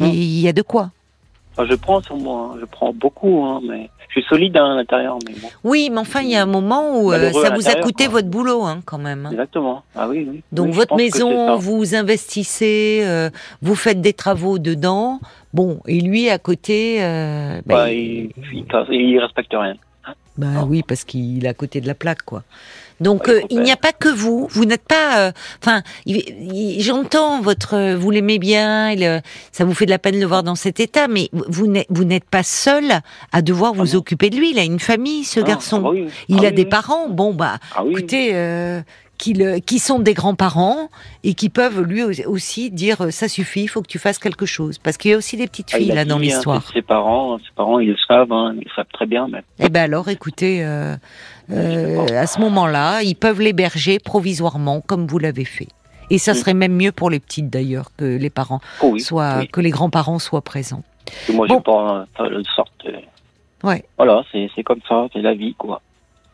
Hum. 0.00 0.06
Il 0.08 0.40
y 0.40 0.48
a 0.48 0.52
de 0.52 0.60
quoi. 0.62 0.90
Enfin, 1.52 1.66
je 1.70 1.74
prends 1.74 2.00
sur 2.00 2.16
moi, 2.16 2.52
hein. 2.54 2.58
je 2.60 2.64
prends 2.66 2.92
beaucoup, 2.92 3.44
hein, 3.44 3.60
mais 3.68 3.90
je 4.08 4.20
suis 4.20 4.28
solide 4.28 4.56
à 4.56 4.62
l'intérieur, 4.74 5.18
mais 5.26 5.34
bon. 5.40 5.48
Oui, 5.64 5.88
mais 5.90 5.98
enfin 5.98 6.20
il 6.22 6.30
y 6.30 6.36
a 6.36 6.42
un 6.42 6.46
moment 6.46 6.98
où 6.98 7.12
euh, 7.12 7.30
ça 7.32 7.50
vous 7.50 7.68
a 7.68 7.74
coûté 7.76 8.04
quoi. 8.04 8.12
votre 8.14 8.28
boulot 8.28 8.62
hein, 8.62 8.80
quand 8.84 8.98
même. 8.98 9.26
hein. 9.26 9.30
Exactement. 9.32 9.82
Ah 9.94 10.08
oui, 10.08 10.26
oui. 10.30 10.42
Donc 10.52 10.66
Oui, 10.68 10.72
votre 10.72 10.96
maison, 10.96 11.56
vous 11.56 11.94
investissez, 11.94 13.00
euh, 13.04 13.30
vous 13.60 13.74
faites 13.74 14.00
des 14.00 14.12
travaux 14.14 14.58
dedans. 14.58 15.20
Bon, 15.54 15.80
et 15.86 16.00
lui 16.00 16.28
à 16.30 16.38
côté, 16.38 17.02
euh, 17.04 17.60
bah, 17.66 17.74
Bah, 17.74 17.92
il- 17.92 18.30
il, 18.36 18.58
il, 18.58 18.64
casse- 18.64 18.88
il 18.90 19.18
respecte 19.18 19.52
rien. 19.52 19.74
Bah 20.38 20.64
oui, 20.66 20.82
parce 20.82 21.04
qu'il 21.04 21.44
est 21.44 21.48
à 21.48 21.52
côté 21.54 21.82
de 21.82 21.86
la 21.86 21.94
plaque, 21.94 22.22
quoi. 22.22 22.42
Donc 23.02 23.28
euh, 23.28 23.40
il 23.50 23.60
n'y 23.60 23.70
a 23.72 23.76
pas 23.76 23.92
que 23.92 24.08
vous. 24.08 24.48
Vous 24.50 24.64
n'êtes 24.64 24.84
pas. 24.86 25.18
euh, 25.18 25.32
Enfin, 25.62 25.82
j'entends 26.78 27.40
votre. 27.40 27.74
euh, 27.74 27.96
Vous 27.96 28.10
l'aimez 28.10 28.38
bien. 28.38 28.90
il, 28.90 29.04
euh, 29.04 29.20
ça 29.52 29.64
vous 29.64 29.74
fait 29.74 29.86
de 29.86 29.90
la 29.90 29.98
peine 29.98 30.14
de 30.14 30.20
le 30.20 30.26
voir 30.26 30.42
dans 30.42 30.54
cet 30.54 30.80
état, 30.80 31.08
mais 31.08 31.28
vous 31.32 31.66
n'êtes 31.66 32.24
pas 32.24 32.42
seul 32.42 33.00
à 33.32 33.42
devoir 33.42 33.74
vous 33.74 33.94
Ah 33.94 33.98
occuper 33.98 34.30
de 34.30 34.36
lui. 34.36 34.50
Il 34.52 34.58
a 34.58 34.64
une 34.64 34.80
famille, 34.80 35.24
ce 35.24 35.40
Ah, 35.40 35.44
garçon. 35.44 35.76
ah 35.78 35.80
bah 35.82 35.90
oui. 35.92 36.08
Il 36.28 36.38
a 36.38 36.48
oui, 36.48 36.52
des 36.54 36.62
oui. 36.62 36.68
parents. 36.68 37.08
Bon 37.08 37.34
bah, 37.34 37.58
Ah 37.76 37.82
écoutez. 37.88 38.32
Qui, 39.18 39.34
le- 39.34 39.58
qui 39.60 39.78
sont 39.78 40.00
des 40.00 40.14
grands-parents 40.14 40.88
et 41.22 41.34
qui 41.34 41.48
peuvent 41.48 41.80
lui 41.82 42.02
au- 42.02 42.10
aussi 42.28 42.70
dire 42.72 43.02
euh, 43.02 43.10
ça 43.12 43.28
suffit, 43.28 43.62
il 43.62 43.68
faut 43.68 43.80
que 43.80 43.86
tu 43.86 44.00
fasses 44.00 44.18
quelque 44.18 44.46
chose. 44.46 44.78
Parce 44.78 44.96
qu'il 44.96 45.12
y 45.12 45.14
a 45.14 45.16
aussi 45.16 45.36
des 45.36 45.46
petites 45.46 45.70
Ah, 45.72 45.78
il 45.78 45.84
filles 45.84 45.94
là 45.94 46.04
dans 46.04 46.18
dit, 46.18 46.32
hein, 46.32 46.34
l'histoire. 46.34 46.68
Ses 46.72 46.82
parents, 46.82 47.38
ses 47.38 47.52
parents, 47.54 47.78
ils 47.78 47.90
le 47.90 47.96
savent, 48.08 48.32
hein, 48.32 48.52
ils 48.56 48.64
le 48.64 48.70
savent 48.74 48.86
très 48.92 49.06
bien, 49.06 49.28
mais. 49.30 49.42
Eh 49.60 49.68
ben 49.68 49.82
alors, 49.82 50.08
écoutez, 50.08 50.64
euh, 50.64 50.96
euh, 51.52 52.06
à 52.20 52.26
ce 52.26 52.40
moment-là, 52.40 53.02
ils 53.02 53.14
peuvent 53.14 53.40
l'héberger 53.40 54.00
provisoirement, 54.00 54.80
comme 54.80 55.06
vous 55.06 55.18
l'avez 55.20 55.44
fait. 55.44 55.68
Et 56.10 56.18
ça 56.18 56.32
Mm. 56.32 56.36
serait 56.36 56.54
même 56.54 56.72
mieux 56.74 56.90
pour 56.92 57.08
les 57.08 57.20
petites 57.20 57.48
d'ailleurs 57.48 57.90
que 57.96 58.04
les 58.16 58.30
parents 58.30 58.60
Oh 58.82 58.88
oui. 58.92 59.00
soient, 59.00 59.36
oui. 59.40 59.48
que 59.48 59.60
les 59.60 59.70
grands-parents 59.70 60.18
soient 60.18 60.42
présents. 60.42 60.82
Que 61.28 61.32
moi, 61.32 61.46
Bon. 61.46 61.56
j'ai 61.56 61.62
pas 61.62 62.28
de 62.28 62.42
sorte. 62.56 62.72
euh, 62.86 62.92
Ouais. 63.62 63.84
Voilà, 63.98 64.24
c'est 64.32 64.62
comme 64.64 64.80
ça, 64.88 65.06
c'est 65.12 65.20
la 65.22 65.34
vie, 65.34 65.54
quoi. 65.56 65.80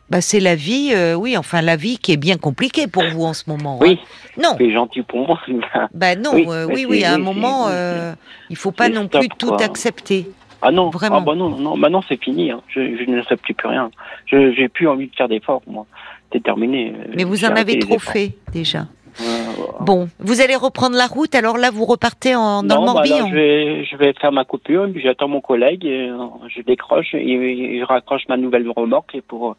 Bah 0.09 0.21
c'est 0.21 0.39
la 0.39 0.55
vie, 0.55 0.91
euh, 0.95 1.13
oui, 1.13 1.37
enfin 1.37 1.61
la 1.61 1.75
vie 1.75 1.97
qui 1.99 2.11
est 2.13 2.17
bien 2.17 2.37
compliquée 2.37 2.87
pour 2.87 3.03
vous 3.03 3.23
en 3.23 3.33
ce 3.33 3.49
moment. 3.49 3.75
hein. 3.75 3.85
Oui, 3.85 3.99
Non. 4.41 4.55
c'est 4.57 4.71
gentil 4.71 5.01
pour 5.03 5.27
moi. 5.27 5.39
Bah 5.93 6.15
non, 6.15 6.31
Oui, 6.33 6.45
euh, 6.49 6.65
oui, 6.73 7.03
à 7.03 7.13
un 7.13 7.17
moment, 7.19 7.67
euh, 7.67 8.13
il 8.49 8.55
faut 8.55 8.71
pas 8.71 8.89
non 8.89 9.05
stop, 9.07 9.21
plus 9.21 9.29
tout 9.37 9.47
quoi. 9.49 9.61
accepter. 9.63 10.27
ah 10.63 10.71
non, 10.71 10.89
Vraiment. 10.89 11.17
ah 11.17 11.21
bah 11.21 11.35
non, 11.35 11.49
non, 11.49 11.77
maintenant 11.77 12.03
c'est 12.09 12.21
fini. 12.21 12.49
Hein. 12.51 12.61
Je, 12.69 12.81
je 12.97 13.09
n'accepte 13.11 13.43
plus 13.43 13.55
rien. 13.67 13.91
Je 14.25 14.51
j'ai 14.53 14.67
plus 14.67 14.87
envie 14.87 15.07
de 15.07 15.15
faire 15.15 15.27
d'efforts, 15.27 15.61
moi. 15.67 15.85
C'est 16.33 16.41
terminé. 16.43 16.93
Mais 17.15 17.23
vous 17.23 17.45
en 17.45 17.55
avez 17.55 17.77
trop 17.79 17.99
fait 17.99 18.33
déjà. 18.53 18.87
Bon, 19.81 20.07
vous 20.19 20.39
allez 20.41 20.55
reprendre 20.55 20.95
la 20.95 21.07
route, 21.07 21.35
alors 21.35 21.57
là 21.57 21.71
vous 21.71 21.85
repartez 21.85 22.35
en, 22.35 22.63
dans 22.63 22.85
non, 22.85 22.93
le 23.01 23.07
bah 23.09 23.15
alors, 23.15 23.27
je 23.29 23.33
vais, 23.35 23.83
je 23.85 23.95
vais 23.97 24.13
faire 24.13 24.31
ma 24.31 24.45
coupure, 24.45 24.87
puis 24.91 25.01
j'attends 25.01 25.27
mon 25.27 25.41
collègue, 25.41 25.83
et, 25.85 26.09
euh, 26.09 26.17
je 26.47 26.61
décroche 26.61 27.13
et, 27.13 27.19
et 27.19 27.79
je 27.79 27.83
raccroche 27.85 28.21
ma 28.29 28.37
nouvelle 28.37 28.69
remorque 28.69 29.15
et 29.15 29.21
pour 29.21 29.55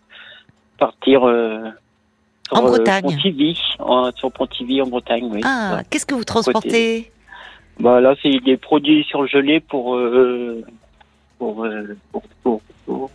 partir 0.81 1.23
euh, 1.29 1.61
sur, 2.49 2.57
En 2.59 2.65
euh, 2.67 2.69
Bretagne. 2.71 3.03
Pontivy, 3.03 3.57
en- 3.79 4.11
sur 4.13 4.33
Pontivy 4.33 4.83
en 4.83 4.87
Bretagne, 4.89 5.29
oui. 5.31 5.41
Ah, 5.45 5.77
Ouais. 5.77 5.83
qu'est-ce 5.89 6.07
que 6.07 6.15
vous 6.15 6.25
transportez? 6.25 7.13
Bah 7.79 8.01
là, 8.01 8.15
c'est 8.23 8.39
des 8.41 8.57
produits 8.57 9.05
surgelés 9.05 9.61
pour 9.61 9.95
euh, 9.97 10.63
pour, 11.39 11.65
pour, 12.13 12.23
pour, 12.43 12.61
pour, 12.85 13.11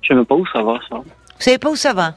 je 0.00 0.08
sais 0.08 0.14
même 0.14 0.24
pas 0.24 0.34
où 0.36 0.46
ça 0.46 0.62
va 0.62 0.78
ça. 0.88 0.96
Vous 0.96 1.04
savez 1.38 1.58
pas 1.58 1.70
où 1.70 1.76
ça 1.76 1.92
va? 1.92 2.14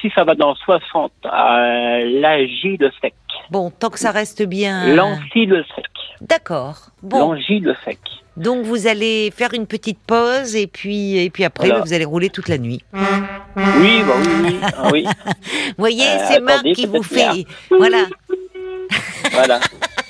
Si 0.00 0.08
ça 0.14 0.24
va 0.24 0.34
dans 0.34 0.54
60, 0.54 1.12
à 1.24 2.00
l'Agi 2.02 2.78
de 2.78 2.90
sec, 3.00 3.14
Bon, 3.50 3.70
tant 3.70 3.90
que 3.90 3.98
ça 3.98 4.10
reste 4.10 4.42
bien. 4.42 4.94
l'Ancy 4.94 5.46
de 5.46 5.62
sec, 5.74 5.84
D'accord. 6.20 6.88
Bon, 7.02 7.32
l'Angy 7.32 7.60
de 7.60 7.74
sec. 7.84 7.98
donc 8.36 8.64
vous 8.64 8.86
allez 8.86 9.30
faire 9.34 9.52
une 9.54 9.66
petite 9.66 9.98
pause 10.06 10.56
et 10.56 10.66
puis 10.66 11.18
et 11.18 11.30
puis 11.30 11.44
après 11.44 11.68
Voilà. 11.68 11.84
vous 11.84 11.92
allez 11.92 12.04
rouler 12.04 12.30
toute 12.30 12.48
la 12.48 12.58
nuit. 12.58 12.82
Oui, 12.94 14.02
bah 14.06 14.14
oui, 14.18 14.28
oui, 14.44 14.56
ah 14.62 14.88
oui. 14.92 15.04
Vous 15.68 15.74
voyez, 15.78 16.04
Euh, 16.06 16.24
c'est 16.28 16.40
Marc 16.40 16.62
qui 16.74 16.86
vous 16.86 17.02
fait. 17.02 17.44
Voilà. 17.70 18.06
Voilà. 19.32 19.60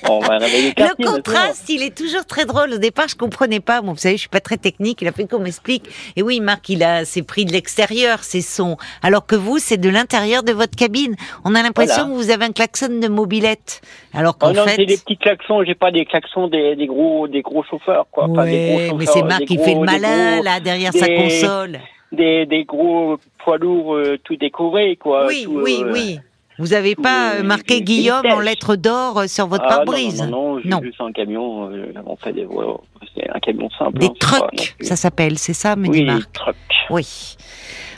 On 0.09 0.19
va 0.19 0.37
réveiller 0.37 0.73
Le 0.77 1.05
contraste, 1.05 1.67
il 1.69 1.81
est 1.83 1.95
toujours 1.97 2.25
très 2.25 2.45
drôle. 2.45 2.71
Au 2.73 2.77
départ, 2.77 3.07
je 3.09 3.15
comprenais 3.15 3.59
pas. 3.59 3.81
Bon, 3.81 3.91
vous 3.91 3.97
savez, 3.97 4.15
je 4.15 4.21
suis 4.21 4.29
pas 4.29 4.39
très 4.39 4.55
technique. 4.57 5.01
Il 5.01 5.07
a 5.07 5.11
fait 5.11 5.27
qu'on 5.29 5.39
m'explique. 5.39 5.83
Et 6.15 6.21
oui, 6.21 6.39
Marc, 6.39 6.69
il 6.69 6.81
a 6.83 7.03
ses 7.03 7.23
prix 7.23 7.43
de 7.43 7.51
l'extérieur, 7.51 8.23
ses 8.23 8.41
sons. 8.41 8.77
Alors 9.03 9.25
que 9.25 9.35
vous, 9.35 9.57
c'est 9.59 9.77
de 9.77 9.89
l'intérieur 9.89 10.43
de 10.43 10.53
votre 10.53 10.75
cabine. 10.77 11.15
On 11.43 11.55
a 11.55 11.61
l'impression 11.63 12.05
Voilà. 12.07 12.09
que 12.19 12.23
vous 12.23 12.29
avez 12.31 12.45
un 12.45 12.51
klaxon 12.53 12.99
de 12.99 13.07
mobilette. 13.09 13.81
Alors 14.13 14.35
Oh 14.37 14.45
qu'en 14.45 14.53
non, 14.53 14.63
fait. 14.65 14.75
c'est 14.77 14.85
des 14.85 14.97
petits 14.97 15.17
klaxons, 15.17 15.63
j'ai 15.65 15.75
pas 15.75 15.91
des 15.91 16.05
klaxons 16.05 16.47
des, 16.47 16.75
des 16.75 16.87
gros 16.87 17.27
des 17.27 17.41
gros 17.41 17.63
chauffeurs 17.63 18.05
quoi, 18.11 18.27
pas 18.33 18.45
des 18.45 18.67
gros 18.69 18.77
Ouais, 18.77 18.83
chauffeurs, 18.89 18.97
mais 18.97 19.05
c'est 19.07 19.23
Marc 19.23 19.45
qui 19.45 19.57
fait 19.57 19.73
le 19.73 19.81
malin 19.81 20.35
gros- 20.35 20.43
là 20.43 20.59
derrière 20.59 20.93
sa 20.93 21.07
console. 21.07 21.79
des, 22.11 22.45
des 22.45 22.63
gros 22.63 23.17
poids 23.43 23.57
lourds 23.57 23.95
euh, 23.95 24.17
tout 24.23 24.35
décorés 24.37 24.95
quoi. 24.95 25.25
Oui, 25.27 25.43
tout, 25.43 25.59
oui, 25.63 25.81
euh, 25.83 25.91
oui. 25.93 26.19
Vous 26.59 26.73
avez 26.73 26.95
tout, 26.95 27.01
pas 27.01 27.35
euh, 27.35 27.43
marqué 27.43 27.81
Guillaume 27.81 28.25
en 28.25 28.39
lettres 28.39 28.75
d'or 28.75 29.19
euh, 29.19 29.27
sur 29.27 29.47
votre 29.47 29.65
ah, 29.67 29.77
pare-brise. 29.77 30.21
Non, 30.23 30.27
non, 30.27 30.55
non, 30.55 30.61
Non. 30.65 30.81
juste 30.81 30.99
un 31.01 31.11
camion, 31.11 31.69
euh, 31.71 31.93
fait 32.23 32.33
des 32.33 32.45
voilà, 32.45 32.73
c'est 33.15 33.29
un 33.29 33.39
camion 33.39 33.69
simple. 33.77 33.99
Des 33.99 34.07
hein, 34.07 34.13
trucks, 34.19 34.75
ça 34.81 34.95
s'appelle, 34.95 35.37
c'est 35.37 35.53
ça, 35.53 35.75
me 35.75 35.87
Oui, 35.87 35.99
dit 35.99 35.99
des 35.99 36.05
Marc. 36.05 36.31
trucks. 36.33 36.55
Oui. 36.89 37.35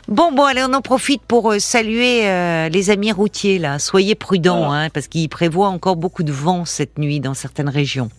Bon, 0.08 0.32
bon, 0.32 0.44
allez, 0.44 0.64
on 0.68 0.74
en 0.74 0.82
profite 0.82 1.22
pour 1.22 1.52
euh, 1.52 1.60
saluer 1.60 2.28
euh, 2.28 2.68
les 2.70 2.90
amis 2.90 3.12
routiers, 3.12 3.60
là. 3.60 3.78
Soyez 3.78 4.16
prudents, 4.16 4.66
Voilà. 4.66 4.86
hein, 4.86 4.90
parce 4.90 5.08
qu'il 5.08 5.30
prévoit 5.30 5.68
encore 5.68 5.96
beaucoup 5.98 6.24
de 6.24 6.32
vent 6.32 6.66
cette 6.66 6.98
nuit 6.98 7.20
dans 7.20 7.36
certaines 7.36 7.70
régions. 7.70 8.10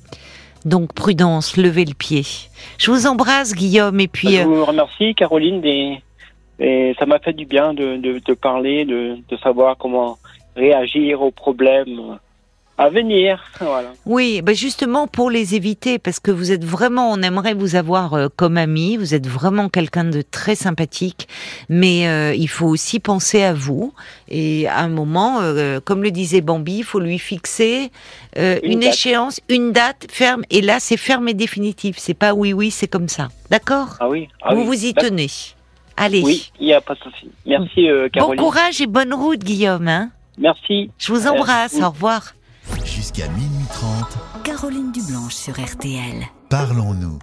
Donc, 0.64 0.92
prudence, 0.92 1.57
levez 1.57 1.85
le 1.85 1.94
pied. 1.94 2.22
Je 2.79 2.90
vous 2.92 3.07
embrasse, 3.07 3.55
Guillaume, 3.55 3.98
et 3.98 4.09
puis... 4.09 4.37
Je 4.37 4.42
vous 4.42 4.64
remercie 4.64 5.14
Caroline 5.16 5.61
des 5.62 6.00
et 6.60 6.94
ça 6.98 7.06
m'a 7.06 7.18
fait 7.18 7.32
du 7.32 7.46
bien 7.46 7.72
de, 7.74 7.96
de, 7.96 8.20
de 8.24 8.34
parler, 8.34 8.84
de, 8.84 9.16
de 9.28 9.36
savoir 9.38 9.76
comment 9.78 10.18
réagir 10.56 11.22
aux 11.22 11.30
problèmes 11.30 12.18
à 12.76 12.88
venir. 12.88 13.42
Voilà. 13.60 13.92
Oui, 14.06 14.40
ben 14.42 14.54
justement 14.54 15.06
pour 15.06 15.30
les 15.30 15.54
éviter, 15.54 15.98
parce 15.98 16.18
que 16.18 16.30
vous 16.30 16.50
êtes 16.50 16.64
vraiment, 16.64 17.10
on 17.12 17.20
aimerait 17.22 17.52
vous 17.54 17.76
avoir 17.76 18.14
euh, 18.14 18.28
comme 18.34 18.56
ami, 18.56 18.96
vous 18.96 19.14
êtes 19.14 19.26
vraiment 19.26 19.68
quelqu'un 19.68 20.04
de 20.04 20.22
très 20.22 20.54
sympathique, 20.54 21.28
mais 21.68 22.08
euh, 22.08 22.34
il 22.34 22.48
faut 22.48 22.66
aussi 22.66 22.98
penser 23.00 23.42
à 23.42 23.52
vous. 23.52 23.92
Et 24.28 24.66
à 24.66 24.80
un 24.80 24.88
moment, 24.88 25.40
euh, 25.42 25.78
comme 25.84 26.02
le 26.02 26.10
disait 26.10 26.40
Bambi, 26.40 26.78
il 26.78 26.84
faut 26.84 27.00
lui 27.00 27.18
fixer 27.18 27.90
Une 28.36 28.82
échéance, 28.82 29.40
une 29.50 29.72
date 29.72 30.06
ferme. 30.10 30.42
Et 30.50 30.62
là, 30.62 30.76
c'est 30.80 30.96
ferme 30.96 31.28
et 31.28 31.34
définitif. 31.34 31.96
C'est 31.98 32.14
pas 32.14 32.32
oui, 32.32 32.52
oui, 32.54 32.70
c'est 32.70 32.88
comme 32.88 33.08
ça. 33.08 33.28
D'accord? 33.50 33.96
Ah 34.00 34.08
oui. 34.08 34.28
Ah 34.42 34.54
Vous 34.54 34.60
oui. 34.62 34.66
vous 34.66 34.84
y 34.86 34.92
D'accord. 34.94 35.10
tenez. 35.10 35.28
Allez. 36.00 36.22
Oui, 36.24 36.50
il 36.58 36.66
n'y 36.66 36.72
a 36.74 36.80
pas 36.80 36.94
de 36.94 37.00
souci. 37.00 37.30
Merci 37.46 37.88
euh, 37.88 38.04
Bon 38.04 38.10
Caroline. 38.20 38.40
courage 38.42 38.80
et 38.80 38.86
bonne 38.86 39.14
route, 39.14 39.44
Guillaume. 39.44 39.86
Hein 39.86 40.10
Merci. 40.38 40.90
Je 40.98 41.12
vous 41.12 41.26
Euh, 41.26 41.30
embrasse. 41.30 41.74
oui. 41.74 41.84
Au 41.84 41.90
revoir. 41.90 42.32
Jusqu'à 42.84 43.28
minuit 43.28 43.66
30, 43.72 44.42
Caroline 44.44 44.90
Dublanche 44.92 45.34
sur 45.34 45.54
RTL. 45.60 46.24
parlons-nous. 46.48 47.18